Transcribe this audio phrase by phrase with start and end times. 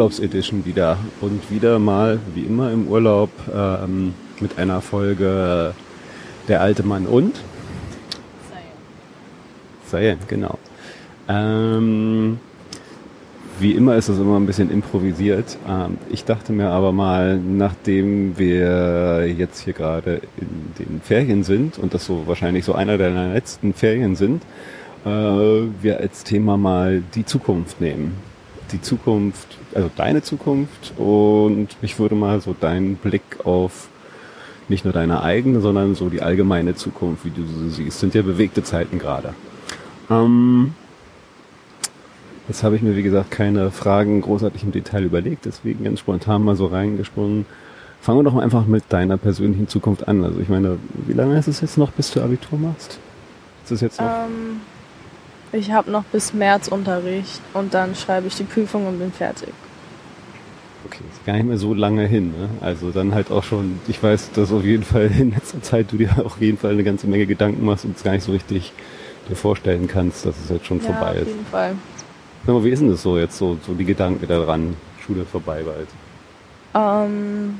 [0.00, 0.96] Urlaubsedition wieder.
[1.20, 5.74] Und wieder mal, wie immer im Urlaub, ähm, mit einer Folge
[6.48, 7.38] Der alte Mann und
[9.84, 10.58] Seien, genau.
[11.28, 12.38] Ähm,
[13.58, 15.58] wie immer ist es immer ein bisschen improvisiert.
[15.68, 21.78] Ähm, ich dachte mir aber mal, nachdem wir jetzt hier gerade in den Ferien sind
[21.78, 24.44] und das so wahrscheinlich so einer deiner letzten Ferien sind,
[25.04, 28.29] äh, wir als Thema mal die Zukunft nehmen
[28.72, 33.88] die Zukunft, also deine Zukunft und ich würde mal so deinen Blick auf
[34.68, 37.98] nicht nur deine eigene, sondern so die allgemeine Zukunft, wie du sie siehst.
[37.98, 39.34] Sind ja bewegte Zeiten gerade.
[40.08, 40.74] Ähm,
[42.48, 46.44] jetzt habe ich mir, wie gesagt, keine Fragen großartig im Detail überlegt, deswegen ganz spontan
[46.44, 47.46] mal so reingesprungen.
[48.00, 50.24] Fangen wir doch mal einfach mit deiner persönlichen Zukunft an.
[50.24, 52.98] Also ich meine, wie lange ist es jetzt noch, bis du Abitur machst?
[53.64, 54.06] Ist es jetzt noch?
[54.06, 54.60] Ähm,
[55.52, 59.52] ich habe noch bis März Unterricht und dann schreibe ich die Prüfung und bin fertig.
[60.86, 62.30] Okay, ist gar nicht mehr so lange hin.
[62.30, 62.48] Ne?
[62.60, 65.96] Also dann halt auch schon, ich weiß, dass auf jeden Fall in letzter Zeit du
[65.96, 68.72] dir auf jeden Fall eine ganze Menge Gedanken machst und es gar nicht so richtig
[69.28, 71.22] dir vorstellen kannst, dass es jetzt schon ja, vorbei ist.
[71.22, 71.74] Auf jeden Fall.
[72.46, 75.62] Sag mal, wie ist denn das so jetzt, so, so die Gedanken daran, Schule vorbei
[75.62, 75.88] bald?
[76.74, 77.58] Ähm,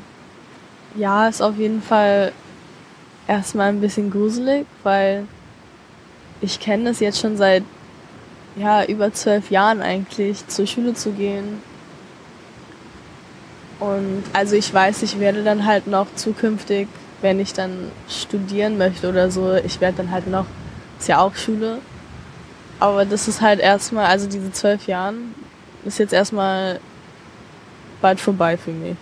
[0.95, 2.33] ja, ist auf jeden Fall
[3.27, 5.27] erstmal ein bisschen gruselig, weil
[6.41, 7.63] ich kenne das jetzt schon seit
[8.57, 11.63] ja, über zwölf Jahren eigentlich zur Schule zu gehen.
[13.79, 16.89] Und also ich weiß, ich werde dann halt noch zukünftig,
[17.23, 20.47] wenn ich dann studieren möchte oder so, ich werde dann halt noch,
[20.99, 21.79] ist ja auch Schule.
[22.79, 25.35] Aber das ist halt erstmal, also diese zwölf Jahren
[25.85, 26.81] ist jetzt erstmal
[28.01, 28.97] bald vorbei für mich.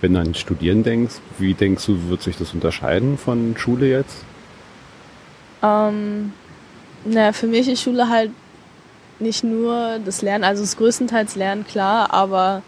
[0.00, 4.24] Wenn du an Studieren denkst, wie denkst du, wird sich das unterscheiden von Schule jetzt?
[5.62, 6.32] Ähm,
[7.06, 8.30] naja, für mich ist Schule halt
[9.18, 12.62] nicht nur das Lernen, also das größtenteils Lernen, klar, aber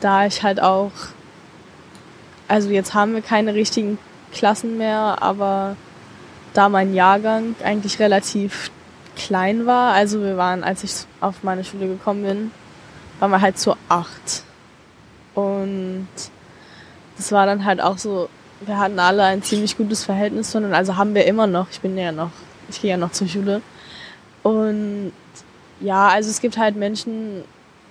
[0.00, 0.92] da ich halt auch,
[2.48, 3.98] also jetzt haben wir keine richtigen
[4.32, 5.76] Klassen mehr, aber
[6.52, 8.70] da mein Jahrgang eigentlich relativ
[9.16, 12.50] klein war, also wir waren, als ich auf meine Schule gekommen bin,
[13.20, 14.44] waren wir halt zu acht.
[15.34, 16.08] Und
[17.16, 18.28] das war dann halt auch so,
[18.60, 21.96] wir hatten alle ein ziemlich gutes Verhältnis zueinander, also haben wir immer noch, ich bin
[21.96, 22.30] ja noch
[22.68, 23.62] ich gehe ja noch zur Schule.
[24.42, 25.12] Und
[25.80, 27.44] ja, also es gibt halt Menschen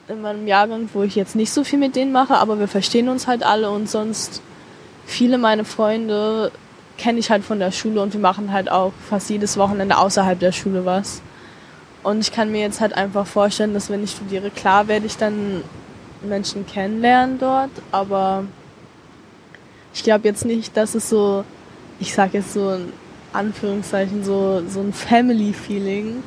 [0.08, 3.10] in meinem Jahrgang, wo ich jetzt nicht so viel mit denen mache, aber wir verstehen
[3.10, 4.42] uns halt alle und sonst
[5.06, 6.52] viele meiner Freunde
[6.98, 10.40] kenne ich halt von der Schule und wir machen halt auch fast jedes Wochenende außerhalb
[10.40, 11.22] der Schule was.
[12.04, 15.18] Und ich kann mir jetzt halt einfach vorstellen, dass wenn ich studiere, klar werde ich
[15.18, 15.62] dann
[16.24, 18.46] Menschen kennenlernen dort, aber
[19.94, 21.44] ich glaube jetzt nicht, dass es so,
[22.00, 22.94] ich sag jetzt so ein
[23.34, 26.24] Anführungszeichen so, so ein Family-Feeling.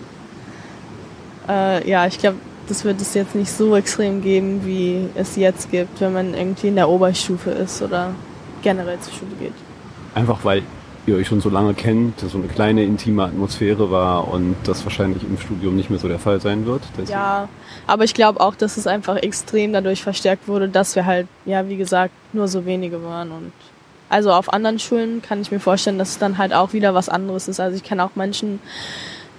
[1.48, 2.36] Äh, ja, ich glaube,
[2.68, 6.68] das wird es jetzt nicht so extrem geben, wie es jetzt gibt, wenn man irgendwie
[6.68, 8.14] in der Oberstufe ist oder
[8.62, 9.54] generell zur Schule geht.
[10.14, 10.62] Einfach weil
[11.06, 15.22] ihr euch schon so lange kennt, so eine kleine intime Atmosphäre war und das wahrscheinlich
[15.22, 16.82] im Studium nicht mehr so der Fall sein wird.
[16.92, 17.12] Deswegen.
[17.12, 17.48] Ja,
[17.86, 21.68] aber ich glaube auch, dass es einfach extrem dadurch verstärkt wurde, dass wir halt, ja,
[21.68, 23.52] wie gesagt, nur so wenige waren und
[24.10, 27.08] also auf anderen Schulen kann ich mir vorstellen, dass es dann halt auch wieder was
[27.08, 27.60] anderes ist.
[27.60, 28.58] Also ich kenne auch Menschen,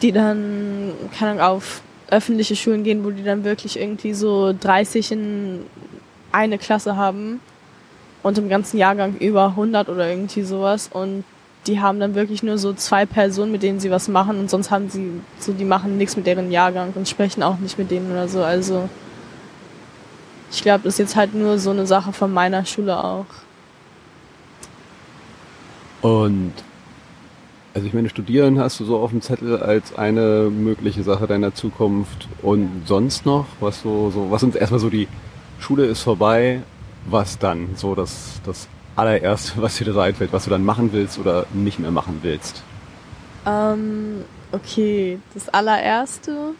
[0.02, 5.12] die dann, keine Ahnung, auf öffentliche Schulen gehen, wo die dann wirklich irgendwie so 30
[5.12, 5.60] in
[6.32, 7.42] eine Klasse haben
[8.24, 11.26] und im ganzen Jahrgang über 100 oder irgendwie sowas und
[11.68, 14.72] die haben dann wirklich nur so zwei Personen, mit denen sie was machen und sonst
[14.72, 18.12] haben sie so, die machen nichts mit deren Jahrgang und sprechen auch nicht mit denen
[18.12, 18.42] oder so.
[18.42, 18.90] Also
[20.50, 23.26] ich glaube, das ist jetzt halt nur so eine Sache von meiner Schule auch.
[26.02, 26.54] Und
[27.74, 31.54] also ich meine, studieren hast du so auf dem Zettel als eine mögliche Sache deiner
[31.54, 35.08] Zukunft und sonst noch, was so, so, was uns erstmal so die
[35.60, 36.62] Schule ist vorbei,
[37.06, 37.70] was dann?
[37.76, 41.80] So das, das allererste, was dir da einfällt, was du dann machen willst oder nicht
[41.80, 42.62] mehr machen willst?
[43.46, 46.54] Ähm, okay, das allererste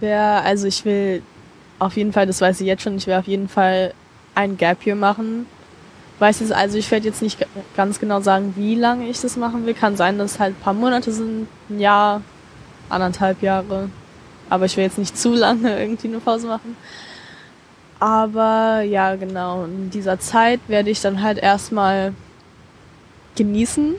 [0.00, 1.22] wäre, also ich will
[1.78, 3.94] auf jeden Fall, das weiß ich jetzt schon, ich will auf jeden Fall
[4.34, 5.46] ein Gap Year machen
[6.18, 7.44] weiß jetzt, also ich werde jetzt nicht
[7.76, 9.74] ganz genau sagen, wie lange ich das machen will.
[9.74, 12.22] Kann sein, dass es halt ein paar Monate sind, ein Jahr,
[12.88, 13.88] anderthalb Jahre.
[14.48, 16.76] Aber ich will jetzt nicht zu lange irgendwie eine Pause machen.
[17.98, 19.64] Aber ja, genau.
[19.64, 22.12] In dieser Zeit werde ich dann halt erstmal
[23.36, 23.94] genießen,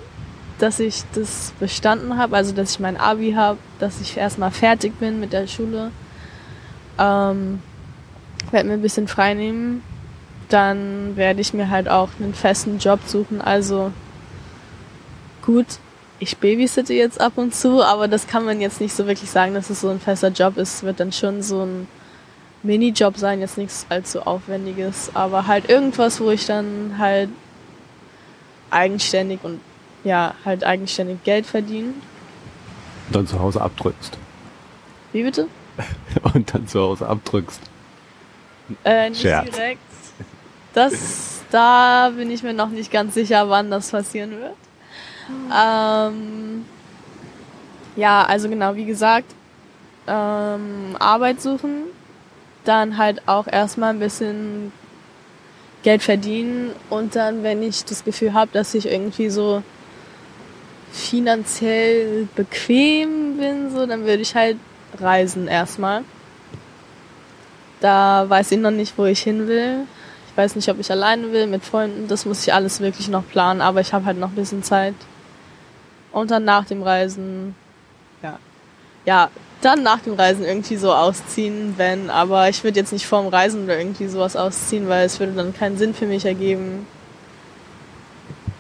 [0.60, 4.98] dass ich das bestanden habe, also dass ich mein Abi habe, dass ich erstmal fertig
[5.00, 5.92] bin mit der Schule.
[6.98, 7.62] Ähm,
[8.52, 9.84] werde mir ein bisschen frei nehmen.
[10.50, 13.42] Dann werde ich mir halt auch einen festen Job suchen.
[13.42, 13.92] Also
[15.42, 15.66] gut,
[16.20, 19.54] ich babysitte jetzt ab und zu, aber das kann man jetzt nicht so wirklich sagen,
[19.54, 20.76] dass es so ein fester Job ist.
[20.76, 21.88] Es wird dann schon so ein
[22.64, 27.30] Minijob sein, jetzt nichts allzu aufwendiges, aber halt irgendwas, wo ich dann halt
[28.72, 29.60] eigenständig und
[30.04, 31.94] ja, halt eigenständig Geld verdiene.
[33.08, 34.18] Und dann zu Hause abdrückst.
[35.12, 35.48] Wie bitte?
[36.34, 37.62] und dann zu Hause abdrückst.
[38.84, 39.52] Äh, nicht Scherz.
[39.52, 39.80] direkt.
[40.76, 44.56] Das, da bin ich mir noch nicht ganz sicher, wann das passieren wird.
[45.56, 46.66] Ähm,
[47.96, 49.34] ja, also genau, wie gesagt,
[50.06, 51.86] ähm, Arbeit suchen,
[52.66, 54.72] dann halt auch erstmal ein bisschen
[55.84, 59.64] Geld verdienen und dann, wenn ich das Gefühl habe, dass ich irgendwie so
[60.92, 64.58] finanziell bequem bin, so, dann würde ich halt
[65.00, 66.04] reisen erstmal.
[67.82, 69.86] Da weiß ich noch nicht, wo ich hin will.
[70.36, 72.08] Weiß nicht, ob ich alleine will, mit Freunden.
[72.08, 74.96] Das muss ich alles wirklich noch planen, aber ich habe halt noch ein bisschen Zeit.
[76.12, 77.56] Und dann nach dem Reisen,
[78.22, 78.40] ja,
[79.06, 79.30] ja,
[79.62, 83.64] dann nach dem Reisen irgendwie so ausziehen, wenn, aber ich würde jetzt nicht vorm Reisen
[83.64, 86.86] oder irgendwie sowas ausziehen, weil es würde dann keinen Sinn für mich ergeben,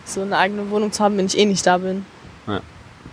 [0.05, 2.05] so eine eigene Wohnung zu haben, wenn ich eh nicht da bin.
[2.47, 2.61] Ja.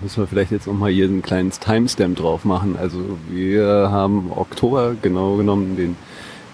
[0.01, 2.77] Müssen wir vielleicht jetzt nochmal hier ein kleines Timestamp drauf machen.
[2.77, 5.97] Also wir haben Oktober, genau genommen den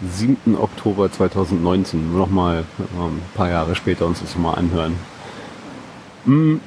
[0.03, 0.56] 7.
[0.56, 2.65] Oktober 2019, nochmal
[2.97, 4.95] ähm, ein paar Jahre später uns das nochmal anhören.
[6.25, 6.61] Hm,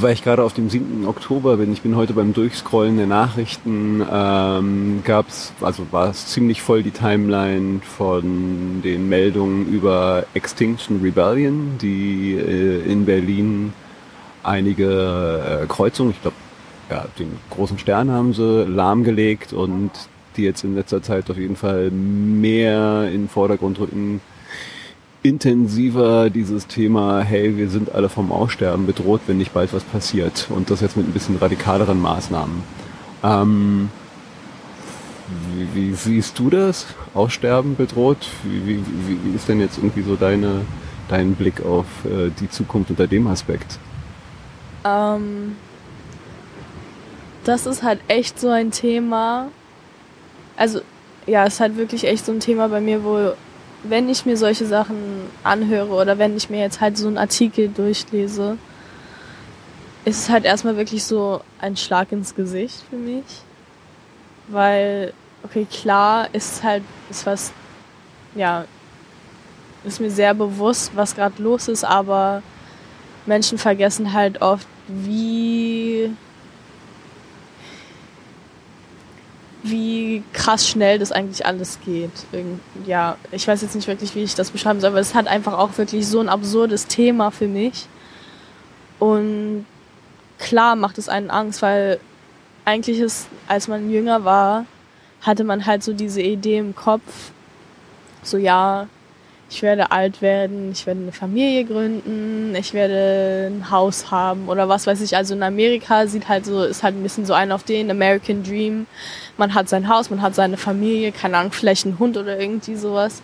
[0.00, 1.06] weil ich gerade auf dem 7.
[1.06, 6.60] Oktober bin, ich bin heute beim Durchscrollen der Nachrichten, ähm, gab's, also war es ziemlich
[6.60, 13.72] voll die Timeline von den Meldungen über Extinction Rebellion, die äh, in Berlin
[14.42, 16.36] einige äh, Kreuzungen, ich glaube,
[16.90, 19.90] ja, den großen Stern haben sie lahmgelegt und
[20.36, 24.20] die jetzt in letzter Zeit auf jeden Fall mehr in den Vordergrund rücken
[25.24, 30.48] intensiver dieses Thema, hey, wir sind alle vom Aussterben bedroht, wenn nicht bald was passiert.
[30.50, 32.62] Und das jetzt mit ein bisschen radikaleren Maßnahmen.
[33.22, 33.88] Ähm,
[35.54, 36.86] wie, wie siehst du das?
[37.14, 38.18] Aussterben bedroht?
[38.42, 40.60] Wie, wie, wie ist denn jetzt irgendwie so deine,
[41.08, 43.78] dein Blick auf äh, die Zukunft unter dem Aspekt?
[44.84, 45.56] Ähm,
[47.44, 49.48] das ist halt echt so ein Thema.
[50.56, 50.80] Also,
[51.26, 53.34] ja, es ist halt wirklich echt so ein Thema bei mir, wo
[53.84, 54.96] wenn ich mir solche Sachen
[55.42, 58.56] anhöre oder wenn ich mir jetzt halt so einen Artikel durchlese,
[60.04, 63.24] ist es halt erstmal wirklich so ein Schlag ins Gesicht für mich.
[64.48, 65.12] Weil,
[65.42, 67.52] okay, klar, ist halt, ist was,
[68.34, 68.64] ja,
[69.84, 72.42] ist mir sehr bewusst, was gerade los ist, aber
[73.26, 76.10] Menschen vergessen halt oft, wie
[79.64, 82.10] wie krass schnell das eigentlich alles geht.
[82.84, 85.54] Ja, ich weiß jetzt nicht wirklich, wie ich das beschreiben soll, aber es hat einfach
[85.54, 87.86] auch wirklich so ein absurdes Thema für mich.
[88.98, 89.64] Und
[90.38, 91.98] klar macht es einen Angst, weil
[92.66, 94.66] eigentlich ist, als man jünger war,
[95.22, 97.32] hatte man halt so diese Idee im Kopf,
[98.22, 98.86] so ja,
[99.50, 104.68] ich werde alt werden, ich werde eine Familie gründen, ich werde ein Haus haben oder
[104.68, 105.16] was weiß ich.
[105.16, 108.42] Also in Amerika sieht halt so, ist halt ein bisschen so ein auf den American
[108.42, 108.86] Dream.
[109.36, 112.76] Man hat sein Haus, man hat seine Familie, keine Ahnung, vielleicht einen Hund oder irgendwie
[112.76, 113.22] sowas.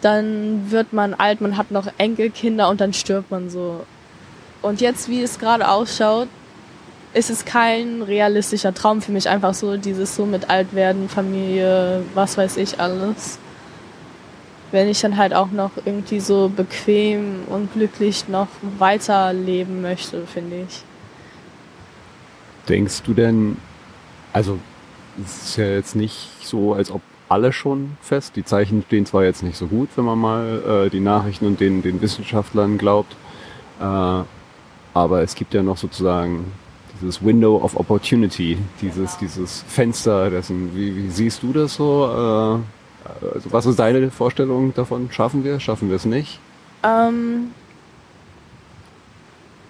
[0.00, 3.84] Dann wird man alt, man hat noch Enkelkinder und dann stirbt man so.
[4.62, 6.28] Und jetzt, wie es gerade ausschaut,
[7.12, 9.28] ist es kein realistischer Traum für mich.
[9.28, 13.38] Einfach so dieses so mit alt werden, Familie, was weiß ich alles
[14.74, 20.66] wenn ich dann halt auch noch irgendwie so bequem und glücklich noch weiterleben möchte, finde
[20.68, 20.82] ich.
[22.68, 23.56] Denkst du denn,
[24.32, 24.58] also
[25.24, 29.22] es ist ja jetzt nicht so, als ob alle schon fest, die Zeichen stehen zwar
[29.22, 33.14] jetzt nicht so gut, wenn man mal äh, die Nachrichten und den, den Wissenschaftlern glaubt,
[33.80, 36.50] äh, aber es gibt ja noch sozusagen
[37.00, 40.74] dieses Window of Opportunity, dieses, dieses Fenster dessen.
[40.74, 42.60] Wie, wie siehst du das so?
[43.20, 45.10] Also was ist deine Vorstellung davon?
[45.10, 45.60] Schaffen wir?
[45.60, 46.38] Schaffen wir es nicht?
[46.82, 47.52] Ähm,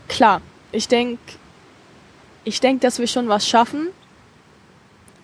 [0.08, 0.40] klar,
[0.72, 1.20] ich denke,
[2.44, 3.88] ich denke, dass wir schon was schaffen.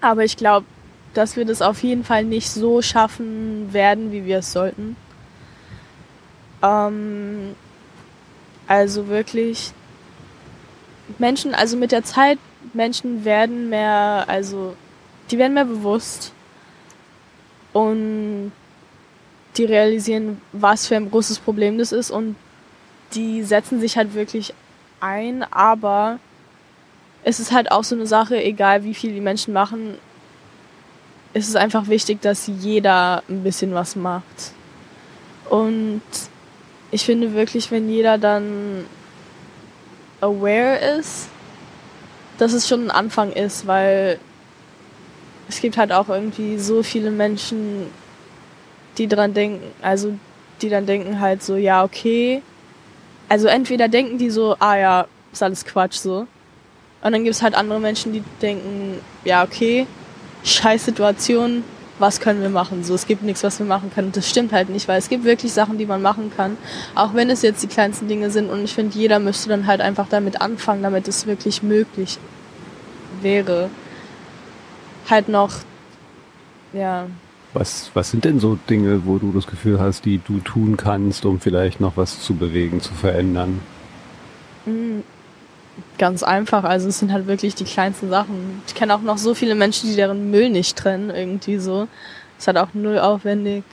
[0.01, 0.67] Aber ich glaube,
[1.15, 4.97] dass wir das auf jeden Fall nicht so schaffen werden, wie wir es sollten.
[6.63, 7.55] Ähm,
[8.67, 9.73] also wirklich
[11.19, 12.39] Menschen, also mit der Zeit,
[12.73, 14.77] Menschen werden mehr, also
[15.31, 16.33] die werden mehr bewusst
[17.73, 18.53] und
[19.57, 22.37] die realisieren, was für ein großes Problem das ist und
[23.15, 24.55] die setzen sich halt wirklich
[25.01, 26.19] ein, aber
[27.25, 29.99] es ist halt auch so eine Sache, egal wie viel die Menschen machen,
[31.33, 34.53] es ist einfach wichtig, dass jeder ein bisschen was macht.
[35.49, 36.03] Und
[36.91, 38.85] ich finde wirklich, wenn jeder dann
[40.21, 41.29] aware ist,
[42.39, 44.19] dass es schon ein Anfang ist, weil
[45.51, 47.87] es gibt halt auch irgendwie so viele Menschen,
[48.99, 50.15] die dran denken, also
[50.63, 52.43] die dann denken halt so, ja, okay.
[53.29, 56.27] Also entweder denken die so, ah ja, ist alles Quatsch so.
[57.03, 59.87] Und dann gibt es halt andere Menschen, die denken, ja, okay,
[60.45, 61.65] scheiß Situation,
[61.99, 62.85] was können wir machen?
[62.85, 64.09] So, es gibt nichts, was wir machen können.
[64.09, 66.57] Und das stimmt halt nicht, weil es gibt wirklich Sachen, die man machen kann,
[66.95, 68.51] auch wenn es jetzt die kleinsten Dinge sind.
[68.51, 72.19] Und ich finde, jeder müsste dann halt einfach damit anfangen, damit es wirklich möglich
[73.23, 73.71] wäre.
[75.09, 75.53] Halt noch,
[76.73, 77.07] ja.
[77.53, 81.25] Was, was sind denn so Dinge, wo du das Gefühl hast, die du tun kannst,
[81.25, 83.61] um vielleicht noch was zu bewegen, zu verändern?
[84.67, 85.03] Mhm
[85.99, 86.65] ganz einfach.
[86.65, 88.63] Also es sind halt wirklich die kleinsten Sachen.
[88.67, 91.89] Ich kenne auch noch so viele Menschen, die deren Müll nicht trennen, irgendwie so.
[92.39, 93.65] Ist halt auch null aufwendig.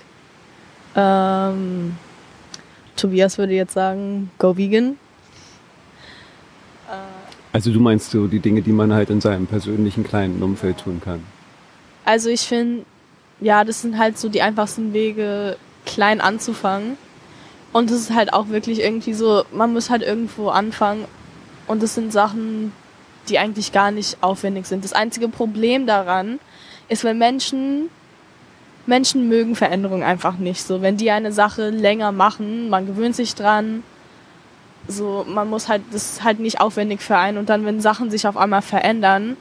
[0.96, 1.96] Ähm,
[2.96, 4.98] Tobias würde jetzt sagen, go vegan.
[7.58, 11.02] Also du meinst so die Dinge, die man halt in seinem persönlichen kleinen Umfeld tun
[11.04, 11.24] kann?
[12.06, 12.86] Also ich finde,
[13.42, 17.00] ja, das sind halt so die einfachsten Wege, klein anzufangen.
[17.74, 21.06] Und es ist halt auch wirklich irgendwie so, man muss halt irgendwo anfangen
[21.66, 22.74] und das sind Sachen,
[23.28, 24.84] die eigentlich gar nicht aufwendig sind.
[24.84, 26.38] Das einzige Problem daran
[26.90, 27.90] ist, wenn Menschen,
[28.86, 30.84] Menschen mögen Veränderung einfach nicht so.
[30.84, 33.82] Wenn die eine Sache länger machen, man gewöhnt sich dran,
[34.88, 37.38] so, man muss halt, das ist halt nicht aufwendig für einen.
[37.38, 39.38] Und dann, wenn Sachen sich auf einmal verändern,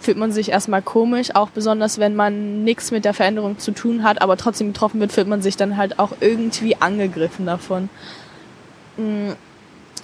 [0.00, 4.02] fühlt man sich erstmal komisch, auch besonders wenn man nichts mit der Veränderung zu tun
[4.02, 7.88] hat, aber trotzdem getroffen wird, fühlt man sich dann halt auch irgendwie angegriffen davon.
[8.96, 9.32] Mm.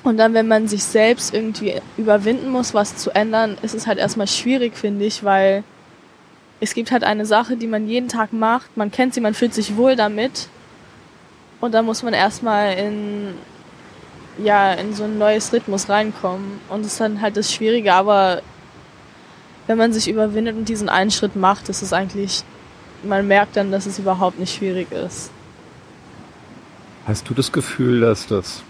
[0.04, 3.98] Und dann, wenn man sich selbst irgendwie überwinden muss, was zu ändern, ist es halt
[3.98, 5.64] erstmal schwierig, finde ich, weil
[6.60, 9.52] es gibt halt eine Sache, die man jeden Tag macht, man kennt sie, man fühlt
[9.52, 10.48] sich wohl damit.
[11.60, 13.34] Und dann muss man erstmal in,
[14.42, 16.60] ja, in so ein neues Rhythmus reinkommen.
[16.68, 18.42] Und das ist dann halt das Schwierige, aber
[19.66, 22.44] wenn man sich überwindet und diesen einen Schritt macht, ist es eigentlich,
[23.02, 25.30] man merkt dann, dass es überhaupt nicht schwierig ist.
[27.06, 28.62] Hast du das Gefühl, dass das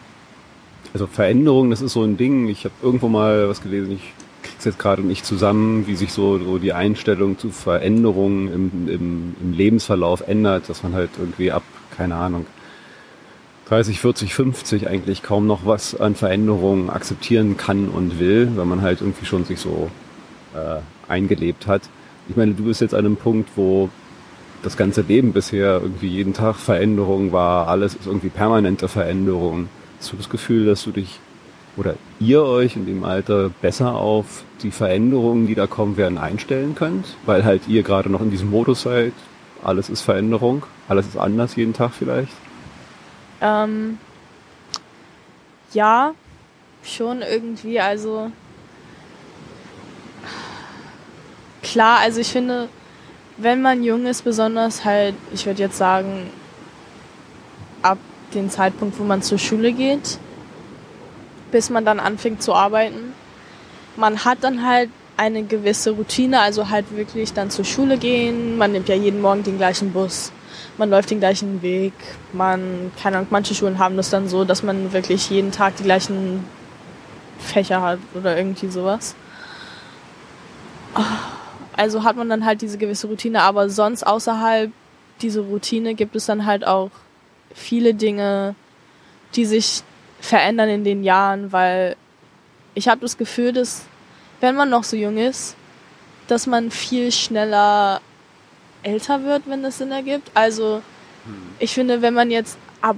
[0.92, 2.48] also Veränderung, das ist so ein Ding.
[2.48, 6.38] Ich habe irgendwo mal was gelesen, ich krieg's jetzt gerade nicht zusammen, wie sich so,
[6.38, 11.62] so die Einstellung zu Veränderungen im, im, im Lebensverlauf ändert, dass man halt irgendwie ab,
[11.96, 12.46] keine Ahnung,
[13.68, 18.80] 30, 40, 50 eigentlich kaum noch was an Veränderungen akzeptieren kann und will, weil man
[18.80, 19.90] halt irgendwie schon sich so
[20.54, 20.80] äh,
[21.10, 21.82] eingelebt hat.
[22.28, 23.88] Ich meine, du bist jetzt an einem Punkt, wo
[24.62, 29.68] das ganze Leben bisher irgendwie jeden Tag Veränderung war, alles ist irgendwie permanente Veränderung.
[29.98, 31.18] Hast du das Gefühl, dass du dich
[31.76, 36.74] oder ihr euch in dem Alter besser auf die Veränderungen, die da kommen werden, einstellen
[36.74, 37.16] könnt?
[37.26, 39.12] Weil halt ihr gerade noch in diesem Modus seid,
[39.62, 42.32] alles ist Veränderung, alles ist anders jeden Tag vielleicht?
[43.40, 43.98] Ähm,
[45.72, 46.14] ja,
[46.82, 48.30] schon irgendwie, also
[51.62, 52.68] klar, also ich finde,
[53.36, 56.30] wenn man jung ist, besonders halt, ich würde jetzt sagen,
[57.82, 57.98] ab
[58.34, 60.18] den Zeitpunkt, wo man zur Schule geht,
[61.50, 63.12] bis man dann anfängt zu arbeiten.
[63.96, 68.58] Man hat dann halt eine gewisse Routine, also halt wirklich dann zur Schule gehen.
[68.58, 70.32] Man nimmt ja jeden Morgen den gleichen Bus.
[70.78, 71.92] Man läuft den gleichen Weg.
[72.32, 75.84] Man, keine Ahnung, manche Schulen haben das dann so, dass man wirklich jeden Tag die
[75.84, 76.44] gleichen
[77.38, 79.14] Fächer hat oder irgendwie sowas.
[81.76, 84.70] Also hat man dann halt diese gewisse Routine, aber sonst außerhalb
[85.22, 86.90] dieser Routine gibt es dann halt auch
[87.54, 88.54] viele Dinge,
[89.34, 89.82] die sich
[90.20, 91.96] verändern in den Jahren, weil
[92.74, 93.84] ich habe das Gefühl, dass
[94.40, 95.56] wenn man noch so jung ist,
[96.28, 98.00] dass man viel schneller
[98.86, 100.30] älter wird, wenn das Sinn ergibt.
[100.34, 100.82] Also
[101.58, 102.96] ich finde, wenn man jetzt ab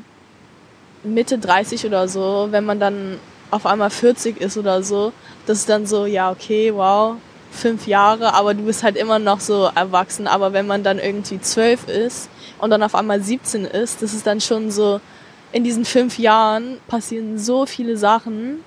[1.03, 3.19] Mitte 30 oder so, wenn man dann
[3.51, 5.13] auf einmal 40 ist oder so,
[5.47, 7.17] das ist dann so, ja, okay, wow,
[7.51, 10.27] fünf Jahre, aber du bist halt immer noch so erwachsen.
[10.27, 12.29] Aber wenn man dann irgendwie zwölf ist
[12.59, 15.01] und dann auf einmal 17 ist, das ist dann schon so,
[15.53, 18.63] in diesen fünf Jahren passieren so viele Sachen.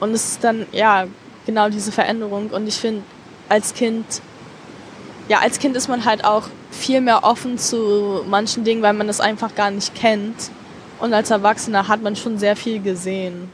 [0.00, 1.06] Und es ist dann, ja,
[1.44, 2.48] genau diese Veränderung.
[2.50, 3.02] Und ich finde,
[3.48, 4.06] als Kind,
[5.28, 9.06] ja, als Kind ist man halt auch viel mehr offen zu manchen Dingen, weil man
[9.06, 10.50] das einfach gar nicht kennt.
[10.98, 13.50] Und als Erwachsener hat man schon sehr viel gesehen.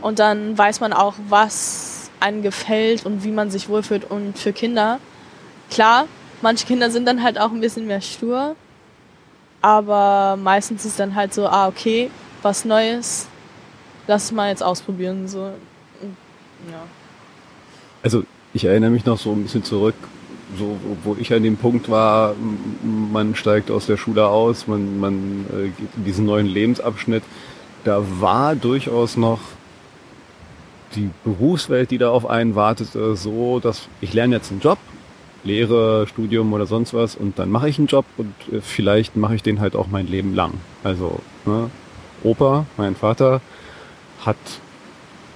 [0.00, 4.08] Und dann weiß man auch, was einem gefällt und wie man sich wohlfühlt.
[4.08, 5.00] Und für Kinder,
[5.70, 6.06] klar,
[6.40, 8.54] manche Kinder sind dann halt auch ein bisschen mehr stur.
[9.60, 12.10] Aber meistens ist dann halt so, ah, okay,
[12.42, 13.26] was Neues,
[14.06, 15.26] lass mal jetzt ausprobieren.
[15.26, 15.52] So.
[16.70, 16.82] Ja.
[18.02, 19.94] Also ich erinnere mich noch so ein bisschen zurück,
[20.58, 22.34] so, wo ich an dem Punkt war,
[22.82, 27.22] man steigt aus der Schule aus, man, man äh, geht in diesen neuen Lebensabschnitt.
[27.84, 29.40] Da war durchaus noch
[30.94, 34.78] die Berufswelt, die da auf einen wartete, so, dass ich lerne jetzt einen Job,
[35.44, 39.34] Lehre, Studium oder sonst was und dann mache ich einen Job und äh, vielleicht mache
[39.34, 40.54] ich den halt auch mein Leben lang.
[40.84, 41.70] Also, ne,
[42.22, 43.40] Opa, mein Vater,
[44.24, 44.36] hat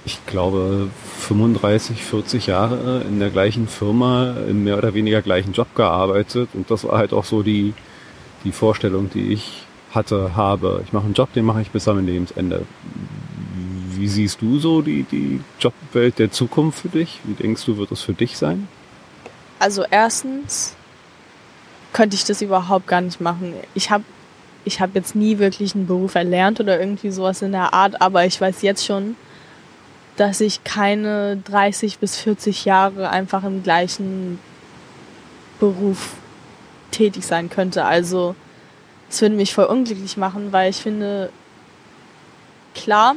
[0.07, 5.67] ich glaube, 35, 40 Jahre in der gleichen Firma, in mehr oder weniger gleichen Job
[5.75, 6.47] gearbeitet.
[6.53, 7.73] Und das war halt auch so die,
[8.45, 10.81] die Vorstellung, die ich hatte, habe.
[10.85, 12.65] Ich mache einen Job, den mache ich bis am Lebensende.
[13.89, 17.19] Wie siehst du so die, die Jobwelt der Zukunft für dich?
[17.25, 18.69] Wie denkst du, wird es für dich sein?
[19.59, 20.77] Also erstens
[21.91, 23.55] könnte ich das überhaupt gar nicht machen.
[23.73, 24.05] Ich habe
[24.63, 28.25] ich hab jetzt nie wirklich einen Beruf erlernt oder irgendwie sowas in der Art, aber
[28.25, 29.17] ich weiß jetzt schon,
[30.17, 34.39] dass ich keine 30 bis 40 Jahre einfach im gleichen
[35.59, 36.15] Beruf
[36.91, 37.85] tätig sein könnte.
[37.85, 38.35] Also
[39.09, 41.29] es würde mich voll unglücklich machen, weil ich finde,
[42.73, 43.15] klar,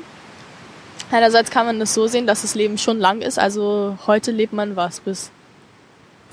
[1.10, 3.38] einerseits kann man das so sehen, dass das Leben schon lang ist.
[3.38, 5.30] Also heute lebt man was bis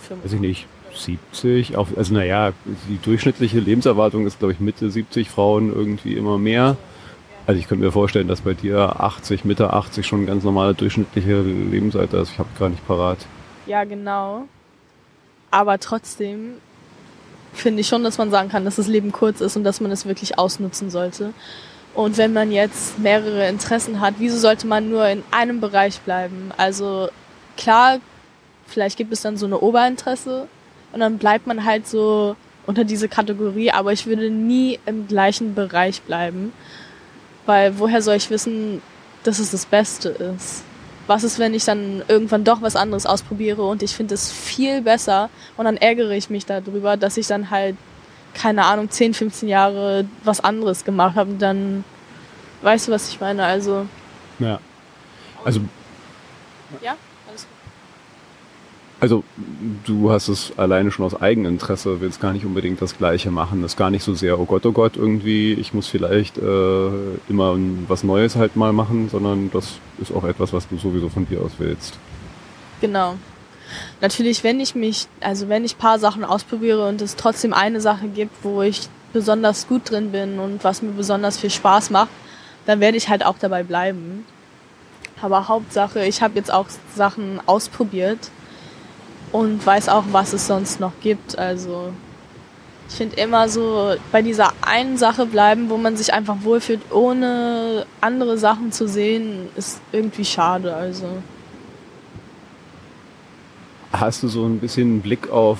[0.08, 0.26] 50.
[0.26, 0.68] Weiß ich nicht.
[0.94, 2.54] 70, also naja,
[2.90, 6.76] die durchschnittliche Lebenserwartung ist, glaube ich, Mitte 70 Frauen irgendwie immer mehr.
[7.48, 10.74] Also ich könnte mir vorstellen, dass bei dir 80, Mitte 80 schon ein ganz normale
[10.74, 12.32] durchschnittliche Lebensalter ist.
[12.32, 13.19] Ich habe gar nicht parat.
[13.65, 14.43] Ja, genau.
[15.50, 16.56] Aber trotzdem
[17.54, 19.91] finde ich schon, dass man sagen kann, dass das Leben kurz ist und dass man
[19.91, 21.34] es wirklich ausnutzen sollte.
[21.93, 26.52] Und wenn man jetzt mehrere Interessen hat, wieso sollte man nur in einem Bereich bleiben?
[26.58, 27.08] Also
[27.56, 28.00] klar,
[28.67, 30.50] vielleicht gibt es dann so eine Oberinteresse
[30.91, 35.56] und dann bleibt man halt so unter diese Kategorie, aber ich würde nie im gleichen
[35.56, 36.52] Bereich bleiben.
[37.48, 38.82] Weil woher soll ich wissen,
[39.24, 40.64] dass es das Beste ist?
[41.08, 44.82] Was ist, wenn ich dann irgendwann doch was anderes ausprobiere und ich finde es viel
[44.82, 47.78] besser und dann ärgere ich mich darüber, dass ich dann halt,
[48.34, 51.86] keine Ahnung, 10, 15 Jahre was anderes gemacht habe und dann,
[52.62, 53.46] weißt du, was ich meine?
[53.46, 53.88] Also.
[54.38, 54.60] Ja.
[55.46, 55.62] Also.
[56.82, 56.98] Ja?
[59.00, 59.24] Also
[59.86, 63.62] du hast es alleine schon aus Eigeninteresse, willst gar nicht unbedingt das Gleiche machen.
[63.62, 66.90] Das ist gar nicht so sehr, oh Gott, oh Gott, irgendwie, ich muss vielleicht äh,
[67.30, 67.56] immer
[67.88, 71.42] was Neues halt mal machen, sondern das ist auch etwas, was du sowieso von dir
[71.42, 72.00] aus willst.
[72.82, 73.16] Genau.
[74.02, 78.08] Natürlich, wenn ich mich, also wenn ich paar Sachen ausprobiere und es trotzdem eine Sache
[78.08, 82.10] gibt, wo ich besonders gut drin bin und was mir besonders viel Spaß macht,
[82.66, 84.26] dann werde ich halt auch dabei bleiben.
[85.22, 88.32] Aber Hauptsache, ich habe jetzt auch Sachen ausprobiert
[89.32, 91.38] und weiß auch, was es sonst noch gibt.
[91.38, 91.92] Also
[92.90, 97.86] ich finde immer so bei dieser einen Sache bleiben, wo man sich einfach wohlfühlt, ohne
[98.02, 100.74] andere Sachen zu sehen, ist irgendwie schade.
[100.74, 101.08] Also
[103.92, 105.60] hast du so ein bisschen einen Blick auf,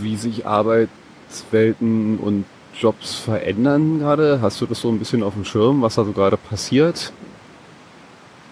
[0.00, 2.44] wie sich Arbeitswelten und
[2.78, 4.40] Jobs verändern gerade?
[4.40, 7.12] Hast du das so ein bisschen auf dem Schirm, was da so gerade passiert?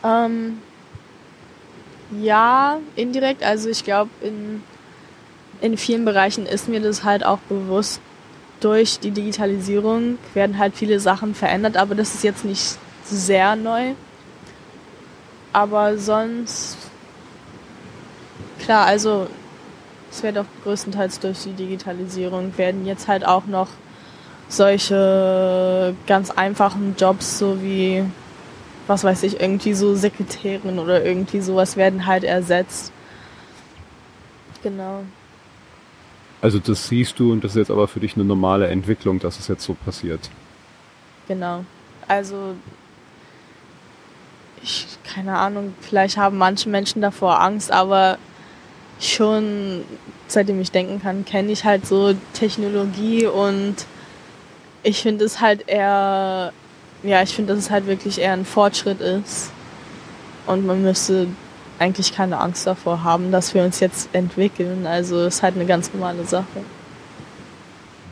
[0.05, 0.59] Ähm,
[2.11, 3.43] ja, indirekt.
[3.43, 4.63] Also ich glaube, in,
[5.61, 8.01] in vielen Bereichen ist mir das halt auch bewusst.
[8.61, 13.93] Durch die Digitalisierung werden halt viele Sachen verändert, aber das ist jetzt nicht sehr neu.
[15.53, 16.77] Aber sonst,
[18.59, 19.29] klar, also
[20.11, 23.69] es wird auch größtenteils durch die Digitalisierung werden jetzt halt auch noch
[24.49, 28.05] solche ganz einfachen Jobs, so wie
[28.89, 32.93] was weiß ich, irgendwie so Sekretärin oder irgendwie sowas werden halt ersetzt.
[34.63, 35.05] Genau.
[36.41, 39.39] Also das siehst du und das ist jetzt aber für dich eine normale Entwicklung, dass
[39.39, 40.31] es jetzt so passiert.
[41.27, 41.65] Genau.
[42.07, 42.55] Also
[44.63, 48.19] ich, keine Ahnung, vielleicht haben manche Menschen davor Angst, aber
[49.01, 49.85] schon
[50.27, 53.77] seitdem ich denken kann, kenne ich halt so Technologie und
[54.83, 56.53] ich finde es halt eher
[57.03, 59.51] ja, ich finde, dass es halt wirklich eher ein Fortschritt ist.
[60.47, 61.29] Und man müsste
[61.79, 64.87] eigentlich keine Angst davor haben, dass wir uns jetzt entwickeln.
[64.87, 66.65] Also es ist halt eine ganz normale Sache.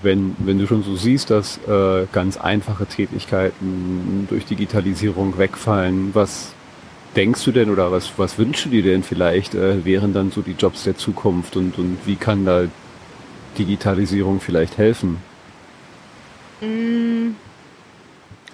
[0.03, 6.53] Wenn, wenn du schon so siehst, dass äh, ganz einfache Tätigkeiten durch Digitalisierung wegfallen, was
[7.17, 10.43] denkst du denn oder was, was wünschst du dir denn vielleicht, äh, wären dann so
[10.43, 12.65] die Jobs der Zukunft und, und wie kann da
[13.59, 15.17] Digitalisierung vielleicht helfen?
[16.61, 17.16] Mm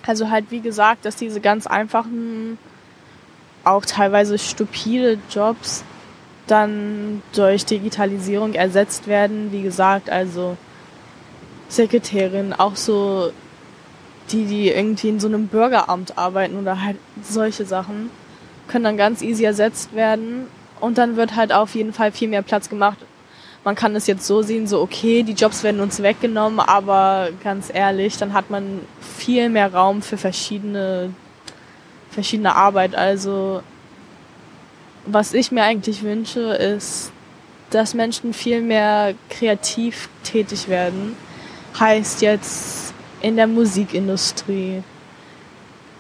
[0.07, 2.59] Also halt, wie gesagt, dass diese ganz einfachen,
[3.65, 5.85] auch teilweise stupide Jobs
[6.47, 9.53] dann durch Digitalisierung ersetzt werden.
[9.53, 10.57] Wie gesagt, also
[11.69, 13.33] Sekretärin, auch so
[14.31, 18.11] die, die irgendwie in so einem Bürgeramt arbeiten oder halt solche Sachen,
[18.69, 20.47] können dann ganz easy ersetzt werden.
[20.81, 22.99] Und dann wird halt auf jeden Fall viel mehr Platz gemacht.
[23.65, 27.71] Man kann es jetzt so sehen, so okay, die Jobs werden uns weggenommen, aber ganz
[27.73, 31.15] ehrlich, dann hat man viel mehr Raum für verschiedene,
[32.11, 32.95] verschiedene Arbeit.
[32.97, 33.63] Also
[35.07, 37.13] was ich mir eigentlich wünsche, ist,
[37.71, 41.17] dass Menschen viel mehr kreativ tätig werden.
[41.79, 44.83] Heißt jetzt in der Musikindustrie,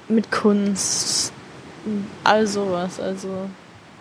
[0.08, 1.32] mit Kunst,
[2.24, 3.00] all sowas.
[3.00, 3.48] Also.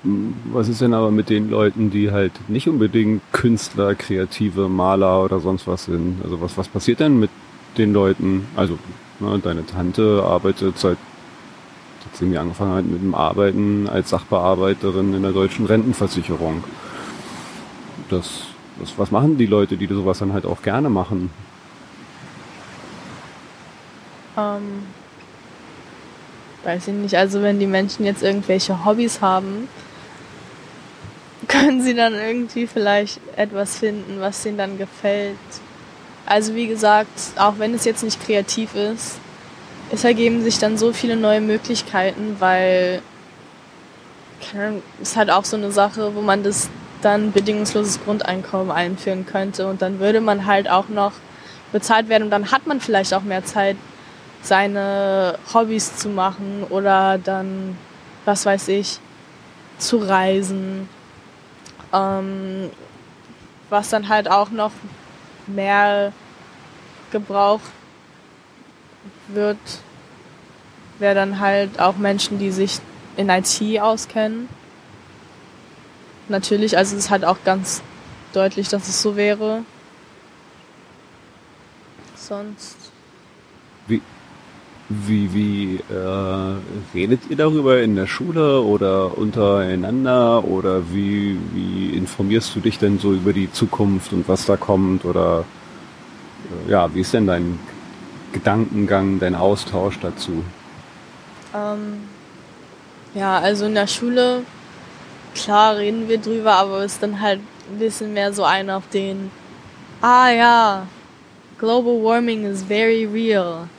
[0.03, 5.39] Was ist denn aber mit den Leuten, die halt nicht unbedingt Künstler, Kreative, Maler oder
[5.39, 6.21] sonst was sind?
[6.23, 7.29] Also was, was passiert denn mit
[7.77, 8.47] den Leuten?
[8.55, 8.79] Also
[9.19, 10.97] ne, deine Tante arbeitet seit
[12.11, 16.63] seitdem sie angefangen hat mit dem Arbeiten als Sachbearbeiterin in der deutschen Rentenversicherung.
[18.09, 18.41] Das,
[18.79, 21.29] das, was machen die Leute, die sowas dann halt auch gerne machen?
[24.37, 24.83] Ähm,
[26.63, 27.15] weiß ich nicht.
[27.15, 29.67] Also wenn die Menschen jetzt irgendwelche Hobbys haben,
[31.51, 35.37] können sie dann irgendwie vielleicht etwas finden, was ihnen dann gefällt.
[36.25, 39.19] Also wie gesagt, auch wenn es jetzt nicht kreativ ist,
[39.91, 43.01] es ergeben sich dann so viele neue Möglichkeiten, weil
[45.01, 46.69] es halt auch so eine Sache, wo man das
[47.01, 51.13] dann bedingungsloses Grundeinkommen einführen könnte und dann würde man halt auch noch
[51.71, 53.77] bezahlt werden und dann hat man vielleicht auch mehr Zeit,
[54.41, 57.77] seine Hobbys zu machen oder dann,
[58.25, 58.99] was weiß ich,
[59.77, 60.89] zu reisen.
[61.93, 62.69] Ähm,
[63.69, 64.71] was dann halt auch noch
[65.47, 66.13] mehr
[67.12, 67.71] gebraucht
[69.27, 69.58] wird,
[70.99, 72.80] wäre dann halt auch Menschen, die sich
[73.17, 74.47] in IT auskennen.
[76.27, 77.82] Natürlich, also es ist halt auch ganz
[78.34, 79.63] deutlich, dass es so wäre.
[82.15, 82.80] Sonst.
[85.08, 86.56] Wie, wie, äh,
[86.93, 92.99] redet ihr darüber in der Schule oder untereinander oder wie, wie informierst du dich denn
[92.99, 95.45] so über die Zukunft und was da kommt oder
[96.67, 97.58] äh, ja, wie ist denn dein
[98.34, 100.43] Gedankengang, dein Austausch dazu?
[101.56, 102.04] Ähm,
[103.13, 104.43] ja, also in der Schule,
[105.34, 107.39] klar reden wir drüber, aber es ist dann halt
[107.71, 109.32] ein bisschen mehr so ein auf den,
[110.01, 110.88] ah ja,
[111.58, 113.69] global warming is very real.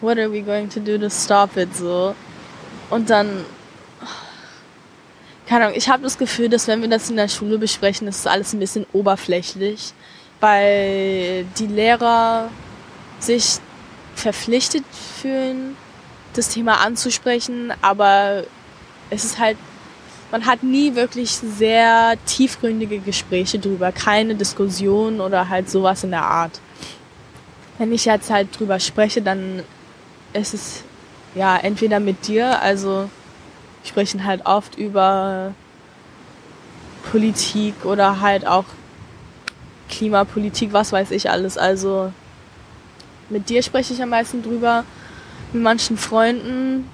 [0.00, 1.74] What are we going to do to stop it?
[1.74, 2.14] So.
[2.90, 3.44] Und dann,
[5.46, 8.26] keine Ahnung, ich habe das Gefühl, dass wenn wir das in der Schule besprechen, ist
[8.26, 9.92] alles ein bisschen oberflächlich,
[10.40, 12.50] weil die Lehrer
[13.18, 13.58] sich
[14.14, 14.84] verpflichtet
[15.20, 15.76] fühlen,
[16.34, 18.44] das Thema anzusprechen, aber
[19.10, 19.56] es ist halt,
[20.30, 26.22] man hat nie wirklich sehr tiefgründige Gespräche drüber, keine Diskussion oder halt sowas in der
[26.22, 26.60] Art.
[27.78, 29.62] Wenn ich jetzt halt drüber spreche, dann
[30.32, 30.82] ist es
[31.34, 33.08] ja entweder mit dir, also
[33.82, 35.54] wir sprechen halt oft über
[37.10, 38.64] Politik oder halt auch
[39.88, 41.56] Klimapolitik, was weiß ich alles.
[41.56, 42.12] Also
[43.30, 44.84] mit dir spreche ich am meisten drüber,
[45.52, 46.90] mit manchen Freunden.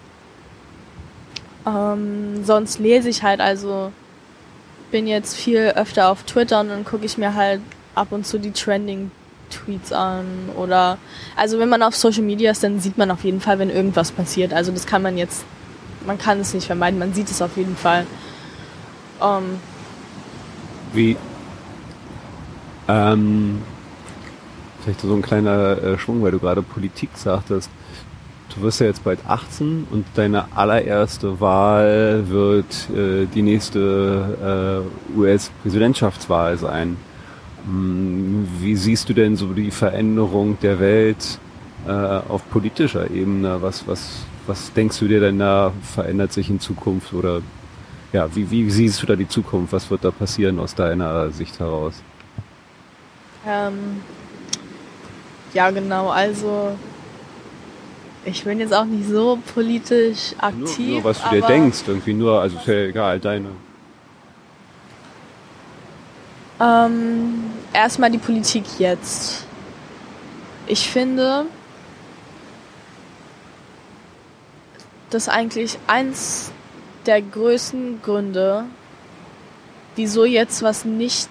[1.67, 3.93] Ähm, sonst lese ich halt, also
[4.91, 7.61] bin jetzt viel öfter auf Twitter und dann gucke ich mir halt
[7.95, 9.11] ab und zu die Trending
[9.51, 10.27] Tweets an
[10.57, 10.99] oder
[11.37, 14.13] also wenn man auf Social Media ist, dann sieht man auf jeden Fall, wenn irgendwas
[14.13, 14.53] passiert.
[14.53, 15.45] Also das kann man jetzt,
[16.07, 18.07] man kann es nicht vermeiden, man sieht es auf jeden Fall.
[19.23, 19.59] Ähm,
[20.93, 21.17] Wie
[22.89, 23.63] ähm,
[24.85, 27.71] Vielleicht so ein kleiner äh, Schwung, weil du gerade Politik sagtest.
[28.55, 34.85] Du wirst ja jetzt bald 18 und deine allererste Wahl wird äh, die nächste
[35.17, 36.99] äh, US-Präsidentschaftswahl sein.
[37.67, 41.39] Wie siehst du denn so die Veränderung der Welt
[41.87, 43.63] äh, auf politischer Ebene?
[43.63, 47.41] Was, was, was denkst du dir denn da verändert sich in Zukunft oder
[48.13, 49.73] ja, wie, wie siehst du da die Zukunft?
[49.73, 51.95] Was wird da passieren aus deiner Sicht heraus?
[53.47, 54.03] Ähm,
[55.53, 56.11] ja, genau.
[56.11, 56.77] Also
[58.25, 60.79] ich bin jetzt auch nicht so politisch aktiv.
[60.79, 63.49] Nur, nur was du dir denkst, irgendwie nur, also ist ja egal, deine.
[66.61, 69.45] Ähm, erstmal die Politik jetzt.
[70.67, 71.47] Ich finde,
[75.11, 76.53] dass eigentlich eins
[77.07, 78.65] der größten Gründe,
[79.97, 81.29] wieso jetzt was nicht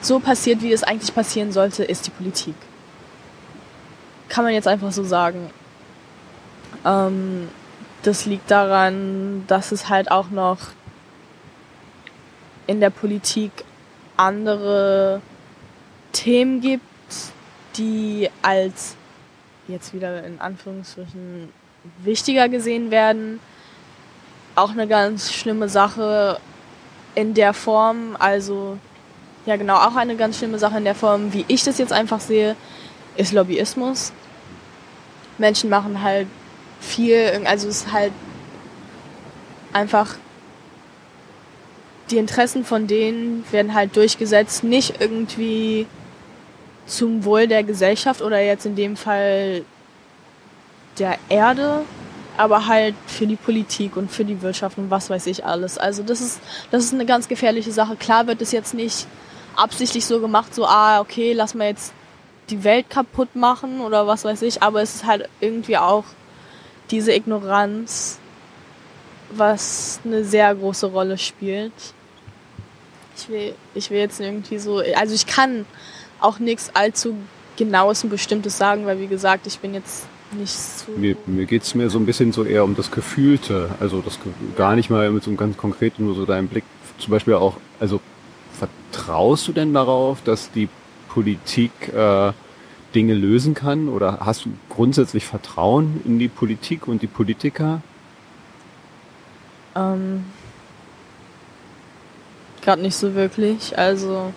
[0.00, 2.54] so passiert, wie es eigentlich passieren sollte, ist die Politik
[4.30, 5.50] kann man jetzt einfach so sagen.
[6.86, 7.48] Ähm,
[8.02, 10.58] das liegt daran, dass es halt auch noch
[12.66, 13.52] in der Politik
[14.20, 15.22] andere
[16.12, 16.84] Themen gibt,
[17.76, 18.96] die als
[19.66, 21.48] jetzt wieder in Anführungsstrichen
[22.02, 23.40] wichtiger gesehen werden.
[24.56, 26.38] Auch eine ganz schlimme Sache
[27.14, 28.76] in der Form, also
[29.46, 32.20] ja genau, auch eine ganz schlimme Sache in der Form, wie ich das jetzt einfach
[32.20, 32.56] sehe,
[33.16, 34.12] ist Lobbyismus.
[35.38, 36.26] Menschen machen halt
[36.80, 38.12] viel, also es ist halt
[39.72, 40.16] einfach
[42.10, 45.86] die Interessen von denen werden halt durchgesetzt, nicht irgendwie
[46.86, 49.64] zum Wohl der Gesellschaft oder jetzt in dem Fall
[50.98, 51.84] der Erde,
[52.36, 55.78] aber halt für die Politik und für die Wirtschaft und was weiß ich alles.
[55.78, 57.96] Also das ist, das ist eine ganz gefährliche Sache.
[57.96, 59.06] Klar wird es jetzt nicht
[59.56, 61.92] absichtlich so gemacht, so, ah, okay, lass mal jetzt
[62.50, 66.04] die Welt kaputt machen oder was weiß ich, aber es ist halt irgendwie auch
[66.90, 68.18] diese Ignoranz,
[69.30, 71.72] was eine sehr große Rolle spielt.
[73.20, 75.66] Ich will, ich will jetzt irgendwie so, also ich kann
[76.20, 77.16] auch nichts allzu
[77.56, 80.92] genaues und bestimmtes sagen, weil wie gesagt, ich bin jetzt nicht so.
[80.92, 84.18] Mir, mir geht es mir so ein bisschen so eher um das Gefühlte, also das
[84.56, 86.64] gar nicht mal mit so einem ganz konkreten, nur so deinem Blick,
[86.98, 88.00] zum Beispiel auch, also
[88.52, 90.68] vertraust du denn darauf, dass die
[91.08, 92.32] Politik äh,
[92.94, 93.88] Dinge lösen kann?
[93.88, 97.82] Oder hast du grundsätzlich Vertrauen in die Politik und die Politiker?
[99.74, 100.24] Ähm,
[102.62, 103.78] Gerade nicht so wirklich.
[103.78, 104.32] Also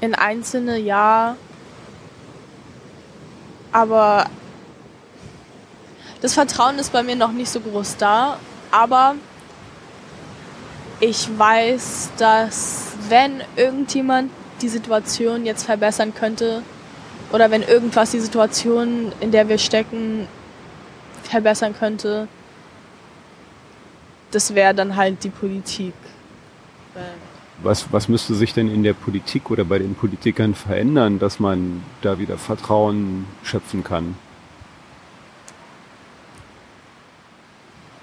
[0.00, 1.36] in einzelne ja,
[3.72, 4.26] aber
[6.20, 8.38] das Vertrauen ist bei mir noch nicht so groß da.
[8.70, 9.14] Aber
[11.00, 16.62] ich weiß, dass wenn irgendjemand die Situation jetzt verbessern könnte
[17.32, 20.26] oder wenn irgendwas die Situation, in der wir stecken,
[21.22, 22.26] verbessern könnte,
[24.30, 25.94] das wäre dann halt die Politik.
[27.62, 31.82] Was, was müsste sich denn in der Politik oder bei den Politikern verändern, dass man
[32.02, 34.14] da wieder Vertrauen schöpfen kann?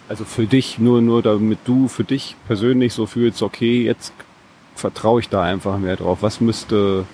[0.07, 4.13] Also für dich, nur, nur damit du für dich persönlich so fühlst, okay, jetzt
[4.75, 6.19] vertraue ich da einfach mehr drauf.
[6.21, 7.05] Was müsste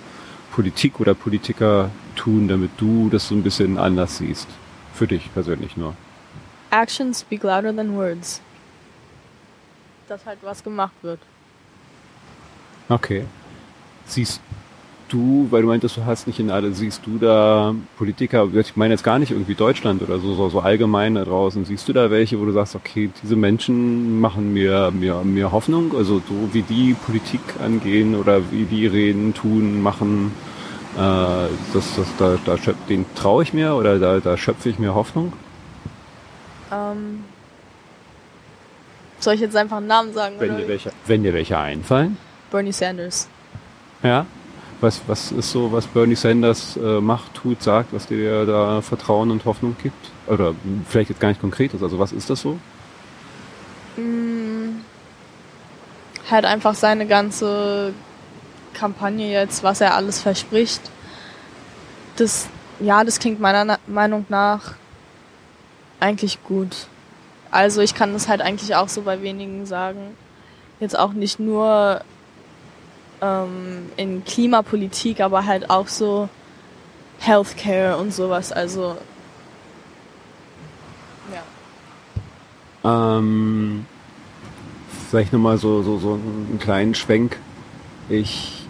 [0.52, 4.48] Politik oder Politiker tun, damit du das so ein bisschen anders siehst?
[4.94, 5.94] Für dich persönlich nur.
[6.70, 8.42] Actions speak louder than words.
[10.08, 11.20] Dass halt was gemacht wird.
[12.88, 13.24] Okay.
[14.04, 14.40] Siehst
[15.12, 18.94] du, weil du meintest, du hast nicht in alle, siehst du da Politiker, ich meine
[18.94, 22.10] jetzt gar nicht irgendwie Deutschland oder so, so, so allgemein da draußen, siehst du da
[22.10, 26.62] welche, wo du sagst, okay, diese Menschen machen mir, mir, mir Hoffnung, also so wie
[26.62, 30.32] die Politik angehen oder wie die reden, tun, machen,
[30.96, 30.98] äh,
[31.74, 34.94] das, das, da, da schöpf, den traue ich mir oder da, da schöpfe ich mir
[34.94, 35.34] Hoffnung?
[36.72, 37.24] Ähm,
[39.22, 40.36] soll ich jetzt einfach einen Namen sagen?
[40.38, 42.16] Wenn, dir welche, wenn dir welche einfallen?
[42.50, 43.28] Bernie Sanders.
[44.02, 44.26] Ja?
[44.80, 49.30] Was, was ist so, was Bernie Sanders äh, macht, tut, sagt, was dir da Vertrauen
[49.30, 50.10] und Hoffnung gibt?
[50.26, 50.54] Oder
[50.88, 52.58] vielleicht jetzt gar nicht konkret ist, also was ist das so?
[53.96, 54.80] Mm,
[56.30, 57.94] halt einfach seine ganze
[58.74, 60.80] Kampagne jetzt, was er alles verspricht.
[62.16, 62.48] Das,
[62.80, 64.74] ja, das klingt meiner Meinung nach
[66.00, 66.88] eigentlich gut.
[67.52, 70.16] Also ich kann das halt eigentlich auch so bei wenigen sagen.
[70.80, 72.00] Jetzt auch nicht nur
[73.20, 76.30] ähm, in Klimapolitik, aber halt auch so
[77.20, 78.52] Healthcare und sowas.
[78.52, 78.96] Also
[82.82, 83.18] ja.
[83.18, 83.84] Ähm,
[85.10, 87.38] vielleicht nochmal so, so, so einen kleinen Schwenk.
[88.08, 88.66] Ich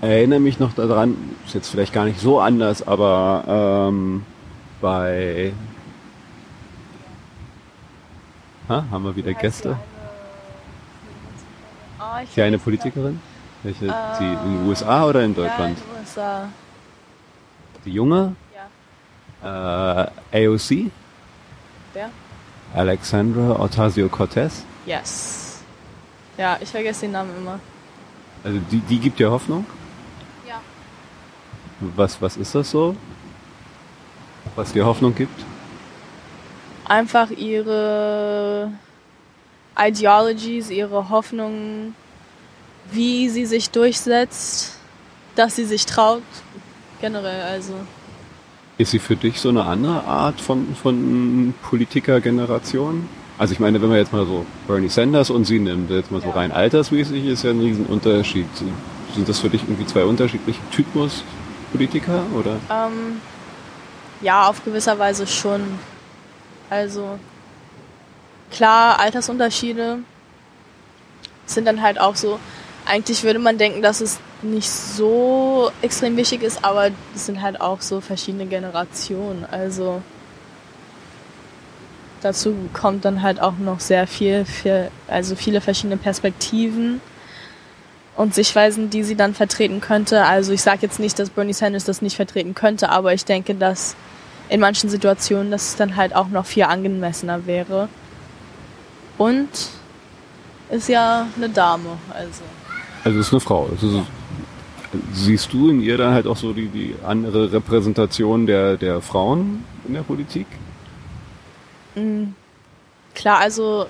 [0.00, 4.24] erinnere mich noch daran, ist jetzt vielleicht gar nicht so anders, aber ähm,
[4.80, 5.52] bei
[8.68, 9.76] ha, haben wir wieder Gäste?
[11.98, 13.20] Oh, ist sie eine Politikerin?
[13.62, 13.86] Welche?
[13.86, 15.78] Uh, die in den USA oder in Deutschland?
[15.78, 16.48] Ja, in den USA.
[17.84, 18.36] Die junge?
[19.42, 20.10] Ja.
[20.32, 20.90] Äh, AOC?
[21.92, 22.10] Wer?
[22.74, 24.64] Alexandra Ocasio-Cortez?
[24.84, 25.60] Yes.
[26.36, 27.58] Ja, ich vergesse den Namen immer.
[28.44, 29.64] Also die, die gibt dir Hoffnung?
[30.46, 30.60] Ja.
[31.80, 32.94] Was, was ist das so?
[34.54, 35.44] Was dir Hoffnung gibt?
[36.88, 38.72] Einfach ihre
[39.78, 41.94] Ideologies, ihre Hoffnungen,
[42.92, 44.78] wie sie sich durchsetzt,
[45.34, 46.22] dass sie sich traut,
[47.00, 47.74] generell also.
[48.78, 53.08] Ist sie für dich so eine andere Art von, von Politikergeneration?
[53.38, 56.22] Also ich meine, wenn man jetzt mal so Bernie Sanders und sie nimmt, jetzt mal
[56.22, 58.46] so rein altersmäßig, ist ja ein Riesenunterschied.
[59.14, 61.22] sind das für dich irgendwie zwei unterschiedliche Typus
[61.72, 62.56] Politiker oder?
[62.70, 63.20] Ähm,
[64.22, 65.62] ja, auf gewisser Weise schon.
[66.70, 67.18] Also
[68.50, 69.98] klar, Altersunterschiede
[71.46, 72.38] sind dann halt auch so.
[72.84, 77.60] Eigentlich würde man denken, dass es nicht so extrem wichtig ist, aber es sind halt
[77.60, 79.44] auch so verschiedene Generationen.
[79.50, 80.02] Also
[82.22, 87.00] dazu kommt dann halt auch noch sehr viel, für, also viele verschiedene Perspektiven
[88.16, 90.24] und Sichtweisen, die sie dann vertreten könnte.
[90.24, 93.54] Also ich sage jetzt nicht, dass Bernie Sanders das nicht vertreten könnte, aber ich denke,
[93.54, 93.96] dass
[94.48, 97.88] in manchen Situationen das dann halt auch noch viel angemessener wäre.
[99.18, 99.48] Und
[100.70, 102.42] ist ja eine Dame, also.
[103.04, 103.68] Also ist eine Frau.
[103.70, 104.04] Also
[105.12, 109.64] siehst du in ihr dann halt auch so die, die andere Repräsentation der, der Frauen
[109.86, 110.46] in der Politik?
[111.94, 112.34] Mhm.
[113.14, 113.86] Klar, also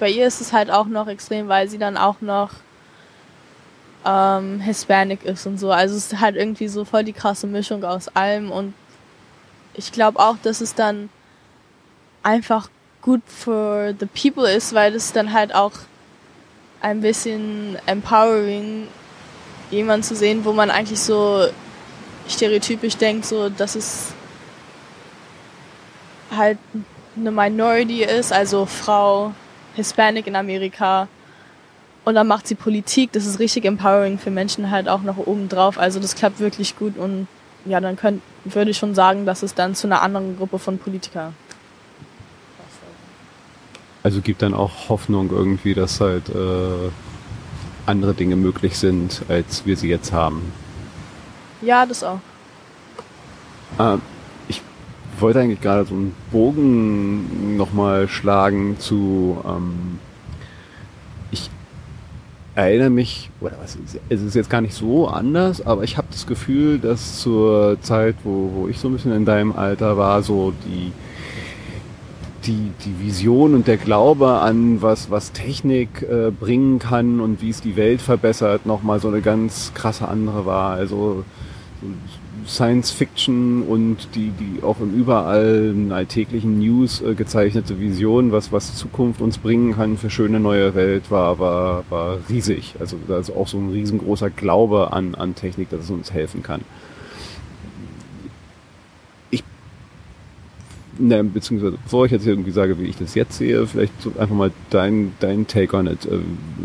[0.00, 2.50] bei ihr ist es halt auch noch extrem, weil sie dann auch noch
[4.04, 5.70] ähm, Hispanic ist und so.
[5.70, 8.74] Also es ist halt irgendwie so voll die krasse Mischung aus allem und
[9.76, 11.08] ich glaube auch, dass es dann
[12.22, 12.68] einfach
[13.02, 15.72] gut für the people ist, weil es dann halt auch
[16.80, 18.88] ein bisschen empowering,
[19.70, 21.46] jemanden zu sehen, wo man eigentlich so
[22.28, 24.12] stereotypisch denkt, so dass es
[26.30, 26.58] halt
[27.16, 29.32] eine Minority ist, also Frau,
[29.74, 31.08] Hispanic in Amerika.
[32.04, 35.48] Und dann macht sie Politik, das ist richtig empowering für Menschen halt auch noch oben
[35.48, 35.78] drauf.
[35.78, 37.26] Also das klappt wirklich gut und
[37.66, 40.78] ja, dann könnt, würde ich schon sagen, dass es dann zu einer anderen Gruppe von
[40.78, 41.34] Politikern.
[44.02, 46.90] Also gibt dann auch Hoffnung irgendwie, dass halt äh,
[47.86, 50.52] andere Dinge möglich sind, als wir sie jetzt haben.
[51.60, 52.20] Ja, das auch.
[53.78, 53.96] Äh,
[54.46, 54.62] ich
[55.18, 59.98] wollte eigentlich gerade so einen Bogen nochmal schlagen zu ähm,
[62.56, 66.26] erinnere mich, oder was, es ist jetzt gar nicht so anders, aber ich habe das
[66.26, 70.54] Gefühl, dass zur Zeit, wo, wo ich so ein bisschen in deinem Alter war, so
[70.64, 70.90] die,
[72.46, 77.50] die, die Vision und der Glaube an was, was Technik äh, bringen kann und wie
[77.50, 80.72] es die Welt verbessert, nochmal so eine ganz krasse andere war.
[80.72, 81.24] Also
[81.82, 81.88] so,
[82.46, 88.52] Science Fiction und die, die auch im überall in alltäglichen News äh, gezeichnete Vision, was,
[88.52, 92.74] was Zukunft uns bringen kann für schöne neue Welt, war, war, war riesig.
[92.78, 96.42] Also da ist auch so ein riesengroßer Glaube an, an Technik, dass es uns helfen
[96.42, 96.60] kann.
[99.30, 99.42] Ich,
[100.98, 104.36] ne, beziehungsweise bevor ich jetzt irgendwie sage, wie ich das jetzt sehe, vielleicht so einfach
[104.36, 106.06] mal dein, dein Take on it.
[106.06, 106.20] Äh,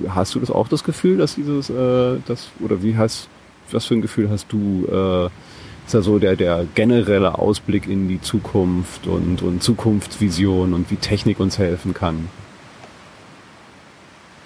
[0.09, 3.29] hast du das auch das Gefühl, dass dieses, äh, das, oder wie hast,
[3.71, 5.29] was für ein Gefühl hast du, äh,
[5.91, 10.95] ist ja so der, der generelle Ausblick in die Zukunft und, und Zukunftsvision und wie
[10.95, 12.29] Technik uns helfen kann?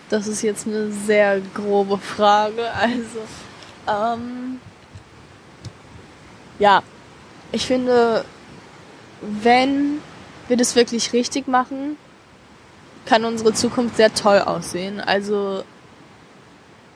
[0.10, 2.64] Das ist jetzt eine sehr grobe Frage.
[2.74, 4.60] Also, ähm,
[6.58, 6.82] ja,
[7.52, 8.26] ich finde,
[9.22, 10.00] wenn
[10.48, 11.96] wir das wirklich richtig machen,
[13.06, 15.00] kann unsere Zukunft sehr toll aussehen.
[15.00, 15.64] Also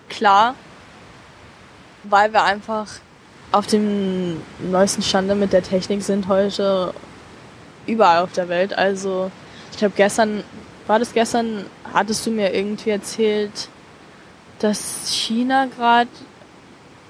[0.10, 0.56] klar,
[2.04, 2.88] weil wir einfach
[3.52, 6.94] auf dem neuesten Stande mit der Technik sind heute
[7.88, 8.78] überall auf der Welt.
[8.78, 9.32] Also
[9.72, 10.44] ich glaube gestern,
[10.88, 13.70] war das gestern, hattest du mir irgendwie erzählt,
[14.60, 16.10] dass China gerade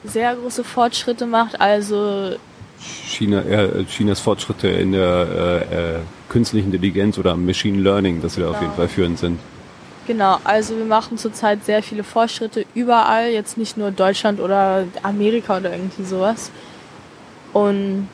[0.04, 1.60] sehr große Fortschritte macht.
[1.60, 2.36] Also
[2.80, 6.00] China, äh, Chinas Fortschritte in der äh, äh,
[6.30, 8.76] künstlichen Intelligenz oder Machine Learning, dass sie da auf jeden genau.
[8.76, 9.40] Fall führend sind.
[10.10, 15.58] Genau, also wir machen zurzeit sehr viele Fortschritte überall, jetzt nicht nur Deutschland oder Amerika
[15.58, 16.50] oder irgendwie sowas.
[17.54, 18.10] Und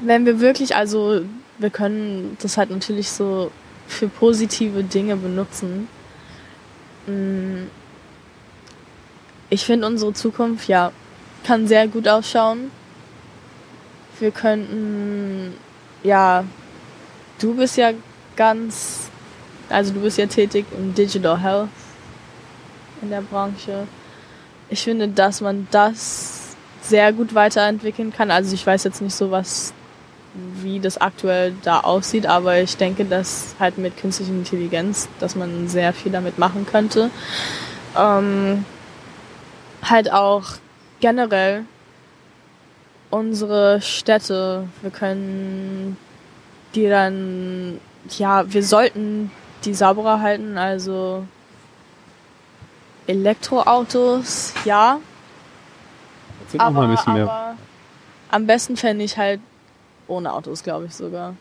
[0.00, 1.22] wenn wir wirklich, also
[1.56, 3.50] wir können das halt natürlich so
[3.86, 5.88] für positive Dinge benutzen.
[7.06, 7.68] Mm,
[9.48, 10.92] ich finde unsere Zukunft, ja,
[11.42, 12.70] kann sehr gut ausschauen.
[14.20, 15.54] Wir könnten,
[16.02, 16.44] ja,
[17.40, 17.92] du bist ja
[18.36, 19.08] ganz
[19.68, 21.68] also du bist ja tätig im Digital Health
[23.02, 23.86] in der Branche.
[24.68, 28.30] Ich finde, dass man das sehr gut weiterentwickeln kann.
[28.30, 29.72] Also ich weiß jetzt nicht so was,
[30.34, 35.68] wie das aktuell da aussieht, aber ich denke, dass halt mit künstlicher Intelligenz, dass man
[35.68, 37.10] sehr viel damit machen könnte.
[37.96, 38.64] Ähm,
[39.82, 40.44] halt auch
[41.00, 41.64] generell
[43.10, 45.96] unsere Städte, wir können
[46.74, 47.80] die dann,
[48.18, 49.30] ja, wir sollten
[49.64, 51.24] die sauberer halten, also
[53.06, 54.98] Elektroautos, ja.
[56.42, 57.56] Erzähl aber, mal ein bisschen mehr.
[58.30, 59.40] am besten fände ich halt
[60.06, 61.34] ohne Autos, glaube ich sogar.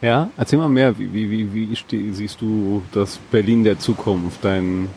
[0.00, 0.98] Ja, erzähl mal mehr.
[0.98, 4.44] Wie, wie, wie, wie siehst du das Berlin der Zukunft?
[4.44, 4.88] Dein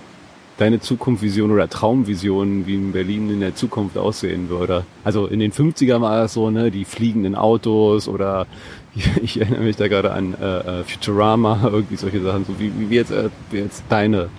[0.57, 4.85] deine Zukunftsvision oder Traumvision, wie in Berlin in der Zukunft aussehen würde.
[5.03, 8.47] Also in den 50er war es so, ne, die fliegenden Autos oder
[9.21, 12.95] ich, erinnere mich da gerade an äh, äh, Futurama, irgendwie solche Sachen, so wie, wie
[12.95, 14.29] jetzt, äh, wie jetzt deine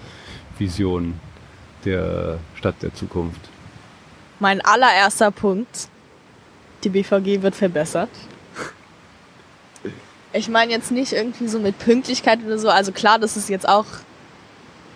[0.58, 1.14] Vision
[1.84, 3.40] der Stadt der Zukunft.
[4.40, 5.88] Mein allererster Punkt,
[6.84, 8.10] die BVG wird verbessert.
[10.32, 12.68] Ich meine jetzt nicht irgendwie so mit Pünktlichkeit oder so.
[12.68, 13.86] Also klar, das ist jetzt auch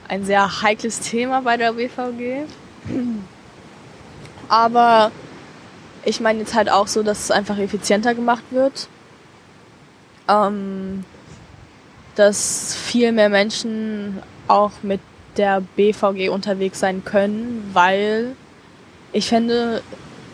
[0.09, 2.47] ein sehr heikles Thema bei der BVG.
[4.49, 5.13] Aber
[6.05, 8.89] ich meine jetzt halt auch so, dass es einfach effizienter gemacht wird.
[10.31, 11.05] Ähm,
[12.15, 15.01] dass viel mehr Menschen auch mit
[15.37, 18.37] der BVG unterwegs sein können, weil
[19.13, 19.83] ich finde,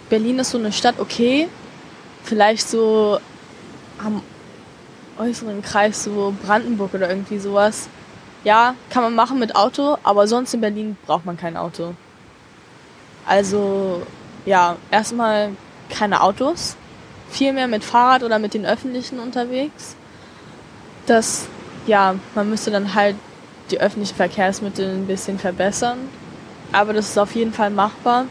[0.08, 1.48] Berlin ist so eine Stadt, okay,
[2.24, 3.18] vielleicht so
[4.04, 4.22] am
[5.18, 7.88] äußeren Kreis, so Brandenburg oder irgendwie sowas.
[8.44, 11.94] Ja, kann man machen mit Auto, aber sonst in Berlin braucht man kein Auto.
[13.26, 14.02] Also,
[14.44, 15.50] ja, erstmal
[15.88, 16.76] keine Autos,
[17.36, 19.96] viel mehr mit Fahrrad oder mit den Öffentlichen unterwegs.
[21.06, 21.46] Das,
[21.86, 23.16] ja, man müsste dann halt
[23.70, 25.98] die öffentlichen Verkehrsmittel ein bisschen verbessern.
[26.72, 28.26] Aber das ist auf jeden Fall machbar.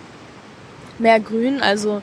[0.98, 2.02] Mehr Grün, also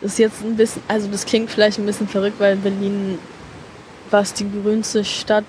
[0.00, 3.18] das ist jetzt ein bisschen, also das klingt vielleicht ein bisschen verrückt, weil Berlin
[4.10, 5.44] was die grünste Stadt.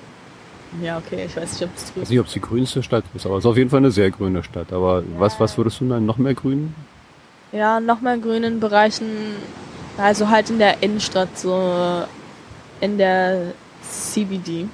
[0.81, 3.03] Ja, okay, ich weiß nicht, ob es Ich weiß nicht, ob es die grünste Stadt
[3.13, 4.73] ist, aber es ist auf jeden Fall eine sehr grüne Stadt.
[4.73, 5.05] Aber ja.
[5.17, 6.73] was, was würdest du dann noch mehr grün?
[7.51, 9.05] Ja, noch mehr grün in Bereichen,
[9.97, 12.05] also halt in der Innenstadt, so
[12.81, 13.53] in der
[13.89, 14.67] CBD.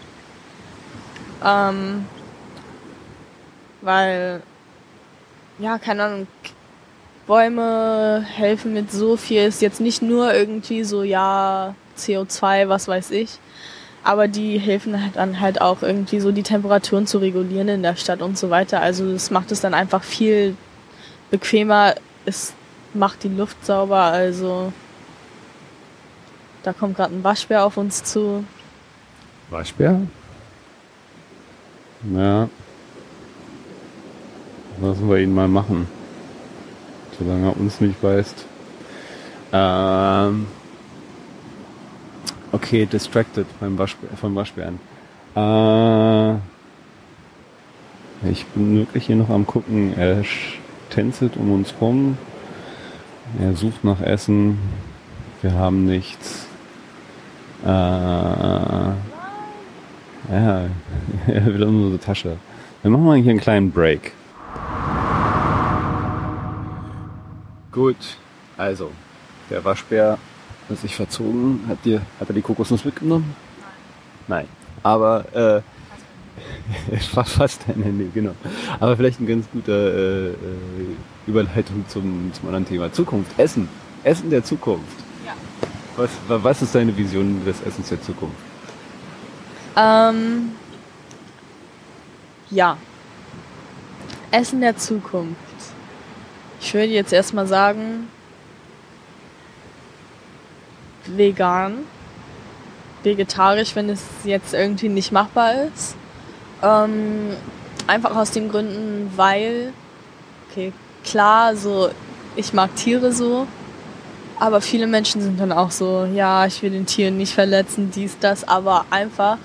[1.44, 2.06] Ähm,
[3.82, 4.42] weil,
[5.60, 6.28] ja, keine Ahnung,
[7.28, 9.44] Bäume helfen mit so viel.
[9.44, 13.40] Ist jetzt nicht nur irgendwie so, ja, CO2, was weiß ich.
[14.04, 17.96] Aber die helfen halt dann halt auch irgendwie so die Temperaturen zu regulieren in der
[17.96, 18.82] Stadt und so weiter.
[18.82, 20.56] Also das macht es dann einfach viel
[21.30, 21.96] bequemer.
[22.26, 22.54] Es
[22.94, 24.02] macht die Luft sauber.
[24.02, 24.74] Also
[26.64, 28.44] da kommt gerade ein Waschbär auf uns zu.
[29.50, 30.02] Waschbär?
[32.14, 32.50] Ja.
[34.82, 35.88] Lassen wir ihn mal machen.
[37.18, 38.46] Solange er uns nicht beißt.
[39.54, 40.48] Ähm.
[42.54, 44.80] Okay, distracted beim Waschbär, vom Waschbären.
[45.36, 46.34] Äh,
[48.30, 49.98] ich bin wirklich hier noch am gucken.
[49.98, 50.24] Er
[50.90, 52.18] tänzelt um uns rum.
[53.40, 54.58] Er sucht nach Essen.
[55.42, 56.48] Wir haben nichts.
[57.64, 58.96] Äh, ja,
[61.28, 62.38] er will unsere Tasche.
[62.82, 64.14] Wir machen mal hier einen kleinen Break.
[67.72, 68.18] Gut,
[68.58, 68.92] also
[69.50, 70.18] der Waschbär
[70.70, 71.62] hat sich verzogen.
[71.68, 73.36] Hat, dir, hat er die Kokosnuss mitgenommen?
[74.28, 74.46] Nein.
[74.46, 74.62] Nein.
[74.84, 78.34] Aber äh, fast ein Handy, genau.
[78.80, 80.36] Aber vielleicht ein ganz guter äh, äh,
[81.28, 82.92] Überleitung zum, zum anderen Thema.
[82.92, 83.68] Zukunft, Essen.
[84.04, 84.98] Essen der Zukunft.
[85.98, 88.38] Was, was ist deine Vision des Essens der Zukunft?
[89.76, 90.52] Ähm,
[92.50, 92.78] ja.
[94.32, 95.38] Essen der Zukunft.
[96.62, 98.08] Ich würde jetzt erstmal sagen,
[101.06, 101.80] vegan.
[103.04, 105.96] Vegetarisch, wenn es jetzt irgendwie nicht machbar ist.
[106.62, 107.36] Ähm,
[107.88, 109.74] einfach aus den Gründen, weil,
[110.50, 110.72] okay,
[111.04, 111.90] klar, so,
[112.36, 113.48] ich mag Tiere so,
[114.42, 118.18] aber viele Menschen sind dann auch so, ja, ich will den Tieren nicht verletzen, dies,
[118.20, 119.38] das, aber einfach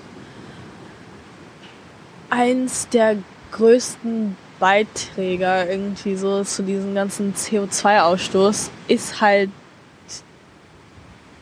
[2.31, 3.17] eins der
[3.51, 9.51] größten Beiträger irgendwie so zu diesem ganzen CO2-Ausstoß ist halt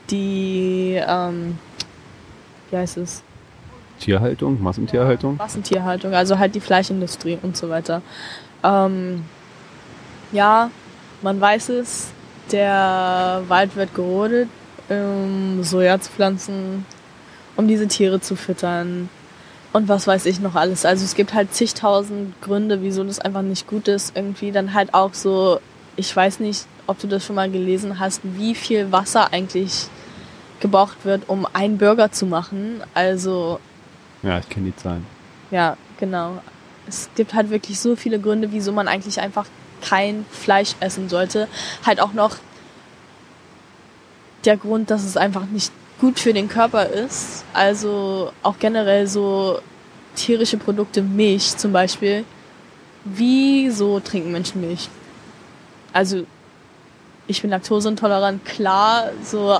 [0.09, 1.57] die, ähm,
[2.71, 3.23] wie heißt es?
[4.01, 5.37] Tierhaltung, Massentierhaltung?
[5.37, 8.01] Massentierhaltung, also halt die Fleischindustrie und so weiter.
[8.65, 9.23] Ähm,
[10.33, 10.69] ja,
[11.21, 12.11] man weiß es,
[12.51, 14.49] der Wald wird gerodet,
[14.89, 16.85] um Soja zu pflanzen,
[17.55, 19.09] um diese Tiere zu füttern
[19.75, 20.85] und was weiß ich noch alles.
[20.85, 24.15] Also es gibt halt zigtausend Gründe, wieso das einfach nicht gut ist.
[24.15, 25.59] Irgendwie dann halt auch so,
[25.97, 29.87] ich weiß nicht, ob du das schon mal gelesen hast, wie viel Wasser eigentlich
[30.61, 32.81] gebraucht wird, um einen Burger zu machen.
[32.93, 33.59] Also.
[34.23, 35.05] Ja, ich kenne die Zahlen.
[35.51, 36.41] Ja, genau.
[36.87, 39.45] Es gibt halt wirklich so viele Gründe, wieso man eigentlich einfach
[39.81, 41.47] kein Fleisch essen sollte.
[41.85, 42.37] Halt auch noch
[44.45, 47.45] der Grund, dass es einfach nicht gut für den Körper ist.
[47.53, 49.59] Also auch generell so
[50.15, 52.25] tierische Produkte, Milch zum Beispiel.
[53.03, 54.89] Wieso trinken Menschen Milch?
[55.93, 56.25] Also
[57.27, 59.57] ich bin laktoseintolerant, klar, so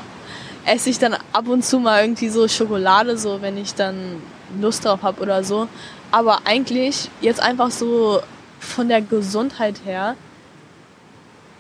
[0.66, 4.22] esse ich dann ab und zu mal irgendwie so Schokolade, so wenn ich dann
[4.60, 5.68] Lust drauf habe oder so.
[6.12, 8.22] Aber eigentlich jetzt einfach so
[8.66, 10.16] von der Gesundheit her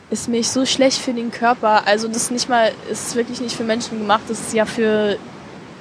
[0.09, 1.87] ist mich so schlecht für den Körper.
[1.87, 5.17] Also das ist nicht mal, ist wirklich nicht für Menschen gemacht, das ist ja für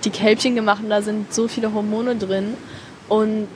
[0.05, 2.55] die Kälbchen gemacht und da sind so viele Hormone drin
[3.09, 3.49] und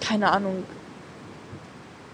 [0.00, 0.64] keine Ahnung.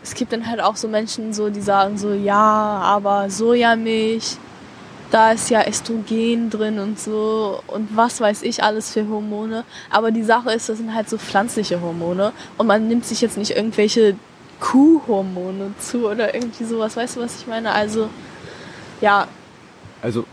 [0.02, 4.36] Es gibt dann halt auch so Menschen, so, die sagen so, ja, aber Sojamilch,
[5.11, 9.64] da ist ja Östrogen drin und so und was weiß ich alles für Hormone.
[9.90, 13.38] Aber die Sache ist, das sind halt so pflanzliche Hormone und man nimmt sich jetzt
[13.38, 14.16] nicht irgendwelche
[14.61, 16.96] Kuhhormone zu oder irgendwie sowas.
[16.96, 17.72] Weißt du, was ich meine?
[17.72, 18.09] Also,
[19.00, 19.26] ja.
[20.02, 20.24] Also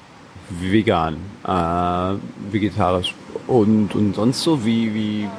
[0.49, 1.17] vegan,
[1.47, 3.15] äh, vegetarisch
[3.47, 5.29] und, und sonst so, wie, wie,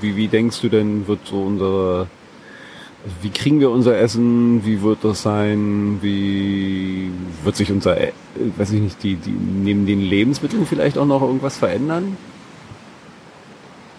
[0.00, 2.06] wie, wie denkst du denn, wird so unsere
[3.04, 4.64] also wie kriegen wir unser Essen?
[4.64, 5.98] Wie wird das sein?
[6.00, 7.10] Wie
[7.42, 8.12] wird sich unser, äh,
[8.56, 12.16] weiß ich nicht, die, die neben den Lebensmitteln vielleicht auch noch irgendwas verändern?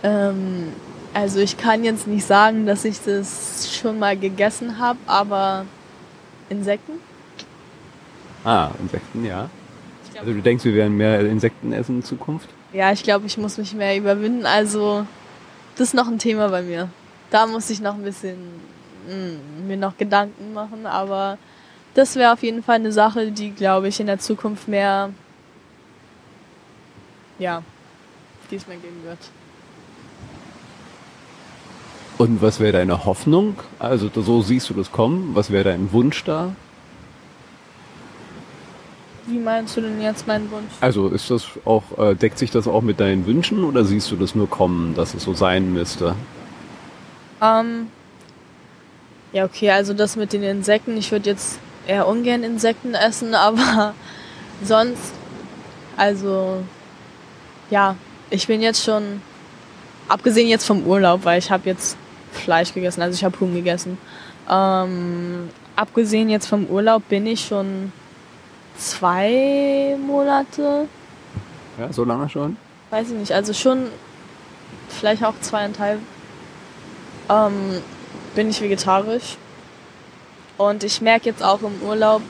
[0.02, 0.70] Ähm,
[1.14, 5.66] also ich kann jetzt nicht sagen, dass ich das schon mal gegessen habe, aber
[6.50, 6.94] Insekten?
[8.44, 9.50] Ah, Insekten, ja.
[10.20, 12.50] Also du denkst, wir werden mehr Insekten essen in Zukunft?
[12.74, 14.46] Ja, ich glaube, ich muss mich mehr überwinden.
[14.46, 15.06] Also
[15.78, 16.90] das ist noch ein Thema bei mir.
[17.30, 18.38] Da muss ich noch ein bisschen
[19.68, 21.38] mir noch Gedanken machen, aber
[21.94, 25.12] das wäre auf jeden Fall eine Sache, die, glaube ich, in der Zukunft mehr,
[27.40, 27.64] ja,
[28.52, 29.20] die es mir geben wird.
[32.18, 33.56] Und was wäre deine Hoffnung?
[33.78, 35.32] Also so siehst du das kommen.
[35.34, 36.56] Was wäre dein Wunsch da?
[39.28, 40.72] Wie meinst du denn jetzt meinen Wunsch?
[40.82, 44.16] Also ist das auch, äh, deckt sich das auch mit deinen Wünschen oder siehst du
[44.16, 46.16] das nur kommen, dass es so sein müsste?
[47.42, 47.88] Ähm,
[49.36, 53.94] ja, okay, also das mit den Insekten, ich würde jetzt eher ungern Insekten essen, aber
[54.64, 55.12] sonst,
[55.98, 56.64] also
[57.70, 57.98] ja,
[58.30, 59.22] ich bin jetzt schon,
[60.08, 61.98] abgesehen jetzt vom Urlaub, weil ich habe jetzt
[62.32, 63.98] Fleisch gegessen, also ich habe Huhn gegessen.
[64.50, 67.92] Ähm, abgesehen jetzt vom Urlaub bin ich schon
[68.78, 70.88] zwei Monate.
[71.78, 72.56] Ja, so lange schon?
[72.90, 73.88] Weiß ich nicht, also schon
[74.88, 76.00] vielleicht auch zweieinhalb.
[77.30, 77.82] Ähm,
[78.36, 79.38] bin ich vegetarisch.
[80.58, 82.22] Und ich merke jetzt auch im Urlaub,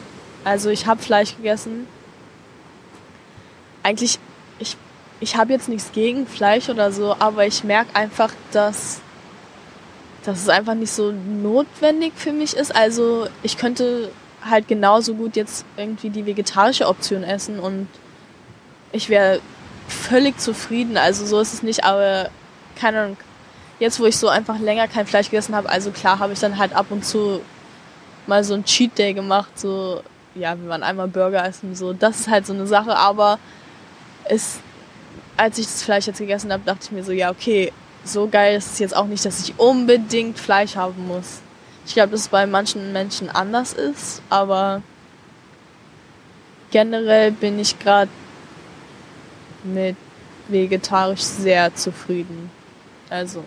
[0.44, 1.88] also ich habe Fleisch gegessen.
[3.84, 4.20] Eigentlich,
[4.58, 4.78] ich,
[5.20, 9.02] ich habe jetzt nichts gegen Fleisch oder so, aber ich merke einfach, dass,
[10.24, 12.76] dass es einfach nicht so notwendig für mich ist.
[12.76, 14.12] Also ich könnte
[14.44, 17.88] halt genauso gut jetzt irgendwie die vegetarische Option essen und
[18.92, 19.40] ich wäre
[19.88, 20.98] völlig zufrieden.
[20.98, 22.30] Also so ist es nicht, aber
[22.76, 23.18] keine Ahnung,
[23.80, 26.58] jetzt, wo ich so einfach länger kein Fleisch gegessen habe, also klar habe ich dann
[26.58, 27.42] halt ab und zu
[28.28, 30.02] mal so ein Cheat Day gemacht, so,
[30.34, 33.40] ja, wir waren einmal Burger essen, so, das ist halt so eine Sache, aber
[34.26, 34.60] es,
[35.38, 37.72] als ich das Fleisch jetzt gegessen habe, dachte ich mir so, ja, okay,
[38.04, 41.42] so geil ist es jetzt auch nicht, dass ich unbedingt Fleisch haben muss.
[41.86, 44.82] Ich glaube, dass es bei manchen Menschen anders ist, aber
[46.72, 48.10] generell bin ich gerade
[49.64, 49.96] mit
[50.48, 52.50] vegetarisch sehr zufrieden.
[53.10, 53.44] Also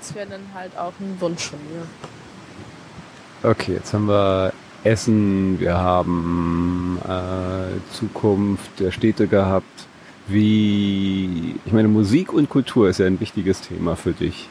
[0.00, 1.86] das wäre dann halt auch ein Wunsch von mir.
[3.48, 9.66] Okay, jetzt haben wir Essen, wir haben äh, Zukunft der Städte gehabt.
[10.26, 14.48] Wie, ich meine, Musik und Kultur ist ja ein wichtiges Thema für dich.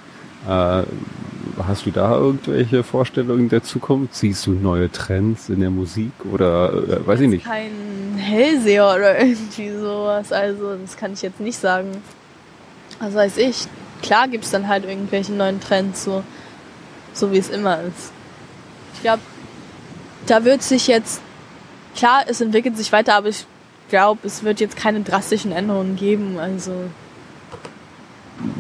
[0.48, 0.84] Äh,
[1.66, 4.16] hast du da irgendwelche Vorstellungen der Zukunft?
[4.16, 7.46] Siehst du neue Trends in der Musik oder äh, weiß ich nicht?
[7.46, 7.72] Kein
[8.18, 10.32] Hellseher oder irgendwie sowas.
[10.32, 11.90] Also das kann ich jetzt nicht sagen.
[13.00, 13.68] Was weiß ich
[14.02, 16.24] klar gibt es dann halt irgendwelche neuen Trends, so,
[17.14, 18.12] so wie es immer ist.
[18.94, 19.22] Ich glaube,
[20.26, 21.22] da wird sich jetzt,
[21.96, 23.46] klar, es entwickelt sich weiter, aber ich
[23.90, 26.72] glaube, es wird jetzt keine drastischen Änderungen geben, also.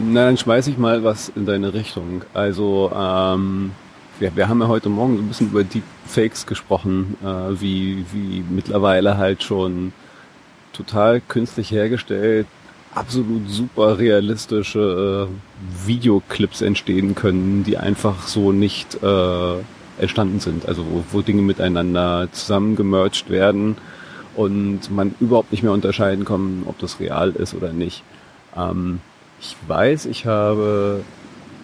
[0.02, 2.24] Na, dann schmeiße ich mal was in deine Richtung.
[2.34, 3.72] Also, ähm,
[4.20, 8.44] wir, wir haben ja heute Morgen so ein bisschen über Deepfakes gesprochen, äh, wie, wie
[8.50, 9.94] mittlerweile halt schon
[10.74, 12.48] total künstlich hergestellt
[12.94, 19.54] absolut super realistische äh, Videoclips entstehen können, die einfach so nicht äh,
[20.00, 20.68] entstanden sind.
[20.68, 23.78] Also wo, wo Dinge miteinander zusammengemerged werden
[24.36, 28.04] und man überhaupt nicht mehr unterscheiden kann, ob das real ist oder nicht.
[28.56, 29.02] Ähm,
[29.42, 31.02] ich weiß, ich habe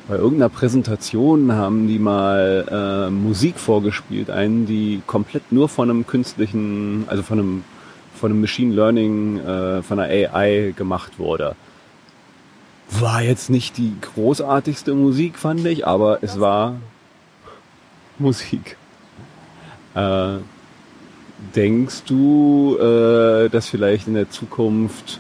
[0.08, 6.06] bei irgendeiner Präsentation haben die mal äh, Musik vorgespielt, einen, die komplett nur von einem
[6.06, 7.64] künstlichen, also von einem
[8.16, 11.56] von einem Machine Learning, äh, von einer AI gemacht wurde.
[13.00, 16.78] War jetzt nicht die großartigste Musik, fand ich, aber es war
[18.20, 18.78] Musik.
[19.96, 20.38] Äh,
[21.56, 25.20] denkst du, äh, dass vielleicht in der Zukunft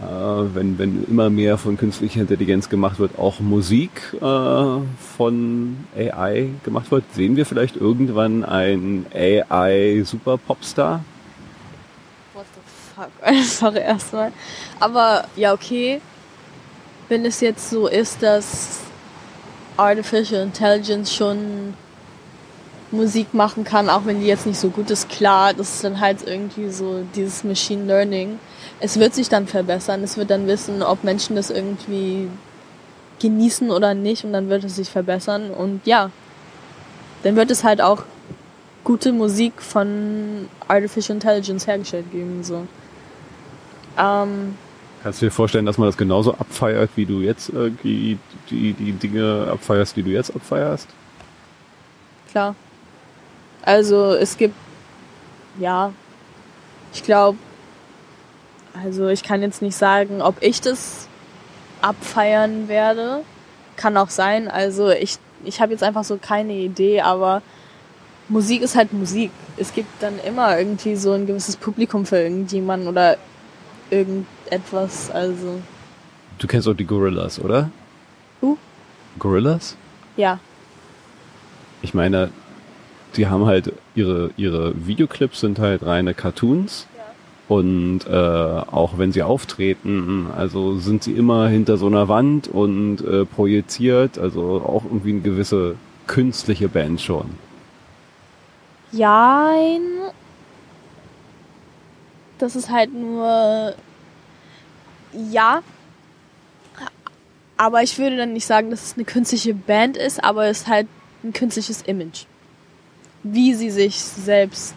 [0.00, 4.80] äh, wenn, wenn immer mehr von künstlicher Intelligenz gemacht wird, auch Musik äh,
[5.16, 7.04] von AI gemacht wird?
[7.14, 11.04] Sehen wir vielleicht irgendwann ein AI-Super-Popstar?
[12.98, 13.10] Fuck?
[13.22, 14.32] Einfach erstmal.
[14.80, 16.00] Aber ja, okay.
[17.08, 18.80] Wenn es jetzt so ist, dass
[19.76, 21.74] Artificial Intelligence schon
[22.90, 26.00] Musik machen kann, auch wenn die jetzt nicht so gut ist, klar, das ist dann
[26.00, 28.38] halt irgendwie so dieses Machine Learning.
[28.80, 32.28] Es wird sich dann verbessern, es wird dann wissen, ob Menschen das irgendwie
[33.20, 36.10] genießen oder nicht und dann wird es sich verbessern und ja,
[37.22, 38.04] dann wird es halt auch
[38.84, 42.66] gute Musik von Artificial Intelligence hergestellt geben, so.
[43.98, 44.56] Ähm,
[45.02, 48.18] Kannst du dir vorstellen, dass man das genauso abfeiert, wie du jetzt irgendwie
[48.50, 50.88] die, die Dinge abfeierst, die du jetzt abfeierst?
[52.30, 52.54] Klar.
[53.62, 54.54] Also es gibt,
[55.58, 55.92] ja,
[56.92, 57.38] ich glaube,
[58.82, 61.08] also ich kann jetzt nicht sagen, ob ich das
[61.80, 63.22] abfeiern werde.
[63.76, 64.48] Kann auch sein.
[64.48, 67.42] Also ich, ich habe jetzt einfach so keine Idee, aber
[68.28, 69.30] Musik ist halt Musik.
[69.56, 73.16] Es gibt dann immer irgendwie so ein gewisses Publikum für irgendjemanden oder
[73.90, 75.10] irgendetwas.
[75.10, 75.60] Also.
[76.38, 77.70] Du kennst auch die Gorillas, oder?
[78.42, 78.56] Uh?
[79.18, 79.76] Gorillas?
[80.16, 80.38] Ja.
[81.82, 82.30] Ich meine,
[83.16, 86.86] die haben halt ihre, ihre Videoclips sind halt reine Cartoons.
[86.96, 87.04] Ja.
[87.48, 93.00] Und äh, auch wenn sie auftreten, also sind sie immer hinter so einer Wand und
[93.00, 95.76] äh, projiziert, also auch irgendwie eine gewisse
[96.06, 97.26] künstliche Band schon.
[98.92, 99.97] Jein.
[102.38, 103.74] Das ist halt nur.
[105.30, 105.62] Ja.
[107.56, 110.68] Aber ich würde dann nicht sagen, dass es eine künstliche Band ist, aber es ist
[110.68, 110.86] halt
[111.24, 112.26] ein künstliches Image
[113.22, 114.74] wie sie sich selbst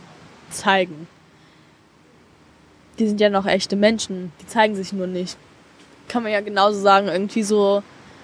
[0.49, 1.07] zeigen.
[2.99, 5.37] Die sind ja noch echte Menschen, die zeigen sich nur nicht.
[6.07, 7.83] Kann man ja genauso sagen, irgendwie so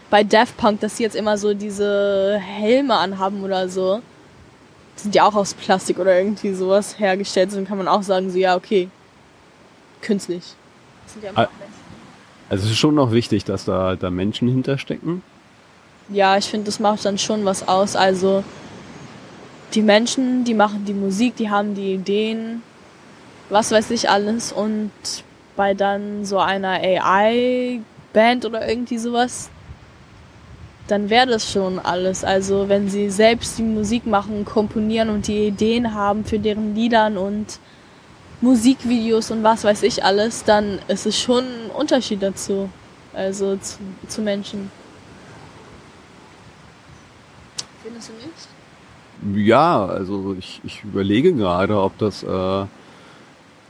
[0.10, 4.02] bei Daft Punk, dass sie jetzt immer so diese Helme anhaben oder so.
[4.96, 7.54] Sind ja auch aus Plastik oder irgendwie sowas hergestellt.
[7.54, 8.90] Dann kann man auch sagen, so ja, okay,
[10.02, 10.44] künstlich.
[11.04, 11.50] Das sind ja immer ah,
[12.50, 15.22] also es ist schon noch wichtig, dass da, da Menschen hinterstecken.
[16.10, 17.96] Ja, ich finde, das macht dann schon was aus.
[17.96, 18.44] Also
[19.74, 22.62] die Menschen, die machen die Musik, die haben die Ideen,
[23.50, 24.54] was weiß ich alles.
[24.54, 24.92] Und
[25.58, 29.50] bei dann so einer AI-Band oder irgendwie sowas,
[30.88, 32.24] dann wäre das schon alles.
[32.24, 37.18] Also wenn sie selbst die Musik machen, komponieren und die Ideen haben für deren Liedern
[37.18, 37.60] und
[38.42, 42.70] Musikvideos und was weiß ich alles, dann ist es schon ein Unterschied dazu.
[43.14, 43.78] Also zu,
[44.08, 44.70] zu Menschen.
[47.84, 48.14] Findest du
[49.34, 49.48] nicht?
[49.48, 52.66] Ja, also ich, ich überlege gerade, ob das äh,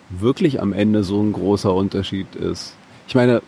[0.10, 2.76] wirklich am Ende so ein großer Unterschied ist.
[3.08, 3.42] Ich meine,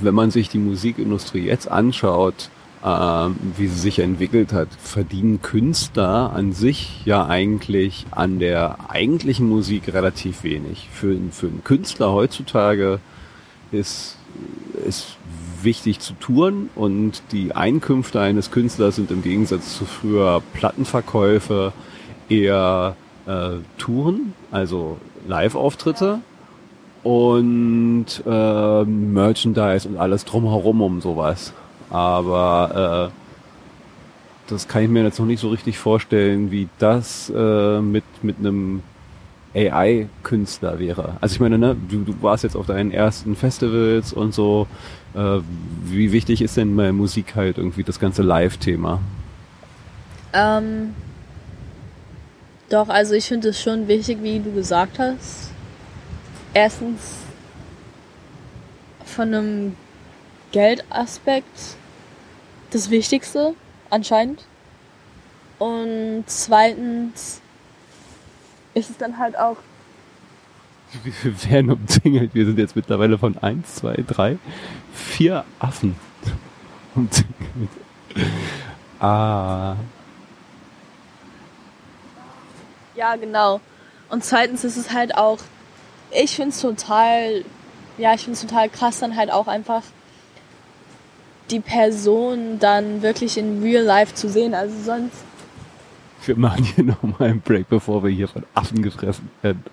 [0.00, 2.50] wenn man sich die Musikindustrie jetzt anschaut,
[2.80, 9.92] wie sie sich entwickelt hat, verdienen Künstler an sich ja eigentlich an der eigentlichen Musik
[9.92, 10.88] relativ wenig.
[10.92, 13.00] Für, für einen Künstler heutzutage
[13.72, 14.16] ist,
[14.86, 15.16] ist
[15.62, 21.72] wichtig zu touren und die Einkünfte eines Künstlers sind im Gegensatz zu früher Plattenverkäufe
[22.28, 22.94] eher
[23.26, 26.20] äh, Touren, also Live-Auftritte
[27.02, 31.52] und äh, Merchandise und alles drumherum um sowas.
[31.90, 37.80] Aber äh, das kann ich mir jetzt noch nicht so richtig vorstellen, wie das äh,
[37.80, 38.82] mit, mit einem
[39.54, 41.16] AI-Künstler wäre.
[41.20, 44.66] Also ich meine, ne, du, du warst jetzt auf deinen ersten Festivals und so.
[45.14, 45.40] Äh,
[45.84, 49.00] wie wichtig ist denn bei Musik halt irgendwie das ganze Live-Thema?
[50.34, 50.94] Ähm,
[52.68, 55.50] doch, also ich finde es schon wichtig, wie du gesagt hast.
[56.52, 57.16] Erstens
[59.04, 59.76] von einem
[60.52, 61.77] Geldaspekt
[62.70, 63.54] das Wichtigste,
[63.90, 64.44] anscheinend.
[65.58, 67.40] Und zweitens
[68.74, 69.56] ist es dann halt auch.
[71.22, 72.34] Wir werden umzingelt.
[72.34, 74.38] Wir sind jetzt mittlerweile von 1, 2, 3,
[74.94, 75.96] 4 Affen
[76.94, 77.70] umzingelt.
[79.00, 79.76] Ah.
[82.94, 83.60] Ja, genau.
[84.08, 85.38] Und zweitens ist es halt auch,
[86.10, 87.44] ich finde es total,
[87.98, 89.82] ja, ich finde es total krass, dann halt auch einfach
[91.50, 94.54] die Person dann wirklich in real life zu sehen.
[94.54, 95.24] Also sonst
[96.24, 99.64] wir machen hier nochmal einen Break, bevor wir hier von Affen gefressen werden.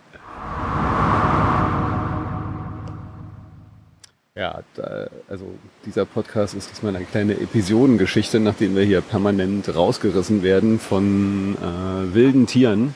[4.37, 5.45] Ja, da, also
[5.85, 12.13] dieser Podcast ist diesmal eine kleine Episodengeschichte, nachdem wir hier permanent rausgerissen werden von äh,
[12.13, 12.95] wilden Tieren.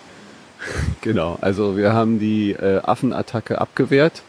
[1.01, 4.21] genau, also wir haben die äh, Affenattacke abgewehrt.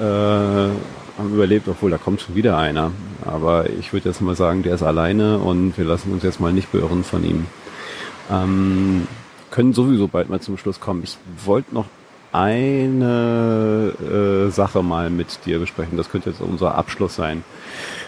[0.00, 0.68] äh,
[1.18, 2.90] haben überlebt, obwohl da kommt schon wieder einer.
[3.24, 6.52] Aber ich würde jetzt mal sagen, der ist alleine und wir lassen uns jetzt mal
[6.52, 7.46] nicht beirren von ihm.
[8.30, 9.06] Ähm,
[9.50, 11.02] können sowieso bald mal zum Schluss kommen.
[11.04, 11.86] Ich wollte noch
[12.32, 15.98] eine äh, Sache mal mit dir besprechen.
[15.98, 17.44] Das könnte jetzt unser Abschluss sein.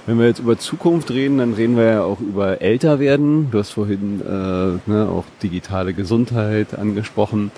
[0.07, 3.51] Wenn wir jetzt über Zukunft reden, dann reden wir ja auch über älter werden.
[3.51, 7.51] Du hast vorhin äh, ne, auch digitale Gesundheit angesprochen.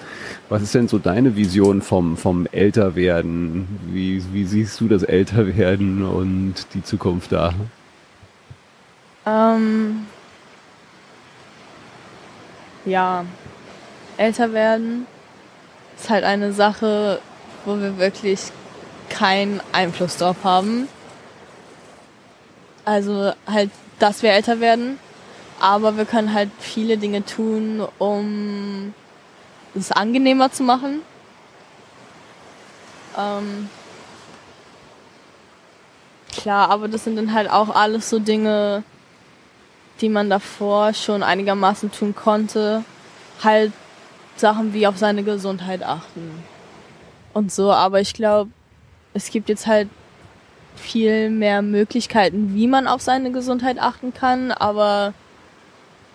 [0.48, 3.66] Was ist denn so deine Vision vom, vom Älterwerden?
[3.86, 7.52] Wie, wie siehst du das Älterwerden und die Zukunft da?
[9.26, 10.06] Ähm,
[12.84, 13.24] ja,
[14.16, 15.06] älter werden
[15.98, 17.20] ist halt eine Sache,
[17.64, 18.40] wo wir wirklich
[19.08, 20.88] keinen Einfluss drauf haben.
[22.84, 24.98] Also halt, dass wir älter werden.
[25.58, 28.94] Aber wir können halt viele Dinge tun, um
[29.76, 31.02] es angenehmer zu machen.
[33.16, 33.68] Ähm,
[36.32, 38.82] klar, aber das sind dann halt auch alles so Dinge,
[40.00, 42.84] die man davor schon einigermaßen tun konnte.
[43.42, 43.72] Halt
[44.36, 46.42] Sachen wie auf seine Gesundheit achten
[47.32, 47.72] und so.
[47.72, 48.50] Aber ich glaube,
[49.14, 49.88] es gibt jetzt halt
[50.76, 54.52] viel mehr Möglichkeiten, wie man auf seine Gesundheit achten kann.
[54.52, 55.14] Aber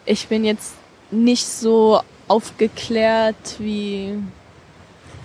[0.06, 0.76] ich bin jetzt
[1.10, 2.02] nicht so
[2.32, 4.14] aufgeklärt, wie,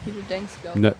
[0.04, 0.82] wie du denkst, glaube ich.
[0.82, 0.94] Na,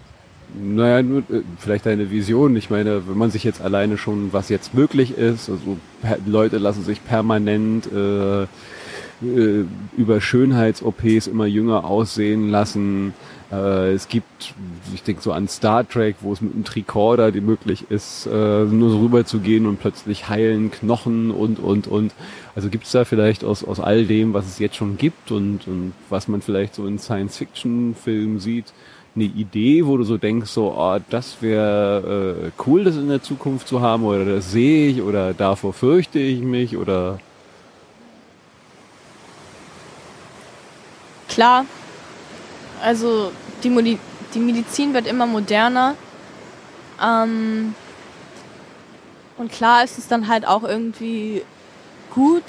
[0.54, 2.54] naja, nur äh, vielleicht eine Vision.
[2.54, 5.76] Ich meine, wenn man sich jetzt alleine schon, was jetzt möglich ist, also
[6.24, 9.64] Leute lassen sich permanent äh, äh,
[9.96, 13.12] über Schönheits-OPs immer jünger aussehen lassen.
[13.52, 14.54] Äh, es gibt,
[14.94, 18.64] ich denke so an Star Trek, wo es mit einem Tricorder die möglich ist, äh,
[18.64, 22.12] nur so rüber zu gehen und plötzlich heilen Knochen und, und, und.
[22.54, 25.68] Also gibt es da vielleicht aus, aus all dem, was es jetzt schon gibt und,
[25.68, 28.72] und was man vielleicht so in Science-Fiction-Filmen sieht,
[29.14, 33.22] eine Idee, wo du so denkst, so, oh, das wäre äh, cool, das in der
[33.22, 37.18] Zukunft zu haben oder das sehe ich oder davor fürchte ich mich oder
[41.28, 41.64] klar,
[42.82, 43.98] also die, Modi
[44.34, 45.94] die Medizin wird immer moderner.
[47.02, 47.74] Ähm,
[49.36, 51.42] und klar ist es dann halt auch irgendwie
[52.14, 52.42] gut,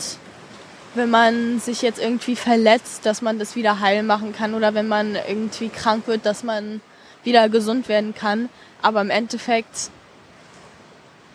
[0.96, 4.88] wenn man sich jetzt irgendwie verletzt, dass man das wieder heil machen kann oder wenn
[4.88, 6.82] man irgendwie krank wird, dass man
[7.24, 8.50] wieder gesund werden kann.
[8.82, 9.90] Aber im Endeffekt,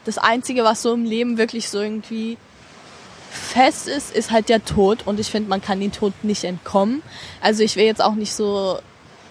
[0.05, 2.39] das Einzige, was so im Leben wirklich so irgendwie
[3.33, 7.03] fest ist, ist halt der Tod und ich finde, man kann den Tod nicht entkommen.
[7.41, 8.79] Also ich will jetzt auch nicht so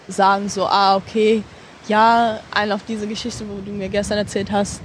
[0.08, 1.44] sagen, so, ah, okay,
[1.88, 4.80] ja, ein auf diese Geschichte, wo du mir gestern erzählt hast,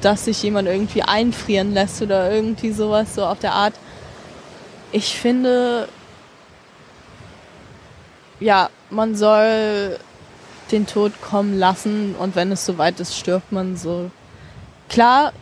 [0.00, 3.74] dass sich jemand irgendwie einfrieren lässt oder irgendwie sowas, so auf der Art.
[4.92, 5.88] Ich finde,
[8.38, 9.98] ja, man soll
[10.70, 14.10] den Tod kommen lassen und wenn es soweit ist, stirbt man so.
[14.88, 15.32] Klar,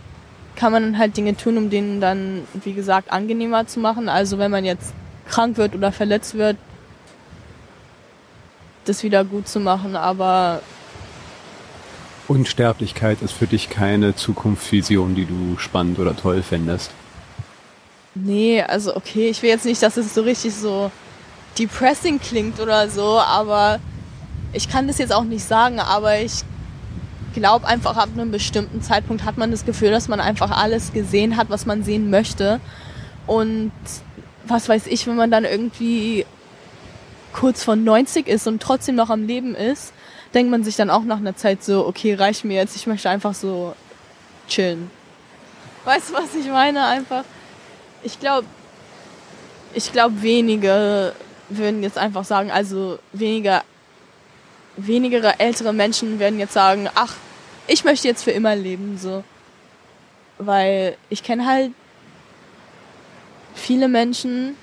[0.57, 4.09] kann man halt Dinge tun, um denen dann, wie gesagt, angenehmer zu machen.
[4.09, 4.93] Also wenn man jetzt
[5.29, 6.57] krank wird oder verletzt wird,
[8.85, 10.63] das wieder gut zu machen, aber
[12.29, 16.91] Unsterblichkeit ist für dich keine Zukunftsvision, die du spannend oder toll fändest.
[18.15, 20.91] Nee, also okay, ich will jetzt nicht, dass es so richtig so
[21.59, 23.79] depressing klingt oder so, aber
[24.53, 26.43] ich kann das jetzt auch nicht sagen, aber ich
[27.37, 31.37] glaube einfach, ab einem bestimmten Zeitpunkt hat man das Gefühl, dass man einfach alles gesehen
[31.37, 32.61] hat, was man sehen möchte.
[33.27, 33.73] Und
[34.47, 36.25] was weiß ich, wenn man dann irgendwie
[37.33, 39.93] kurz vor 90 ist und trotzdem noch am Leben ist,
[40.33, 43.11] denkt man sich dann auch nach einer Zeit so, okay, reicht mir jetzt, ich möchte
[43.11, 43.75] einfach so
[44.49, 44.91] chillen.
[45.85, 46.87] Weißt du, was ich meine?
[46.87, 47.25] Einfach,
[48.03, 48.47] ich glaube,
[49.75, 51.13] ich glaube, wenige
[51.51, 53.63] würden jetzt einfach sagen, also weniger,
[54.77, 57.15] wenigere ältere Menschen werden jetzt sagen, ach,
[57.67, 59.25] ich möchte jetzt für immer leben, so.
[60.39, 61.73] Weil ich kenne halt
[63.55, 64.57] viele Menschen,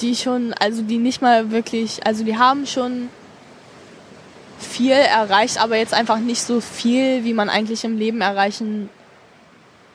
[0.00, 3.08] die schon, also die nicht mal wirklich, also die haben schon
[4.58, 8.88] viel erreicht, aber jetzt einfach nicht so viel, wie man eigentlich im Leben erreichen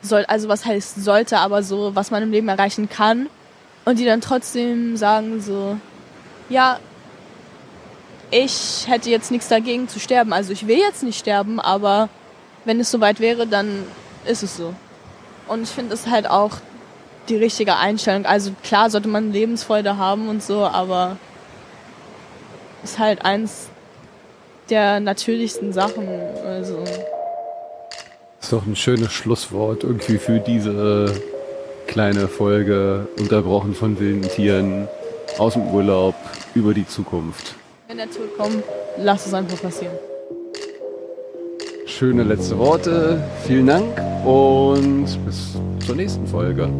[0.02, 0.24] soll.
[0.26, 3.28] Also was heißt sollte, aber so, was man im Leben erreichen kann.
[3.84, 5.76] Und die dann trotzdem sagen so,
[6.48, 6.78] ja,
[8.32, 10.32] ich hätte jetzt nichts dagegen zu sterben.
[10.32, 12.08] Also ich will jetzt nicht sterben, aber
[12.64, 13.84] wenn es soweit wäre, dann
[14.26, 14.74] ist es so.
[15.46, 16.52] Und ich finde es halt auch
[17.28, 18.24] die richtige Einstellung.
[18.24, 21.18] Also klar sollte man Lebensfreude haben und so, aber
[22.82, 23.68] ist halt eins
[24.70, 26.08] der natürlichsten Sachen.
[26.44, 26.82] Also.
[28.40, 31.14] Ist doch ein schönes Schlusswort irgendwie für diese
[31.86, 34.88] kleine Folge, unterbrochen von wilden Tieren,
[35.38, 36.14] aus dem Urlaub,
[36.54, 37.56] über die Zukunft.
[37.92, 38.64] Wenn der Tod kommt,
[38.96, 39.92] lass es einfach passieren.
[41.84, 43.22] schöne letzte Worte.
[43.46, 46.70] Vielen Dank und bis zur nächsten Folge.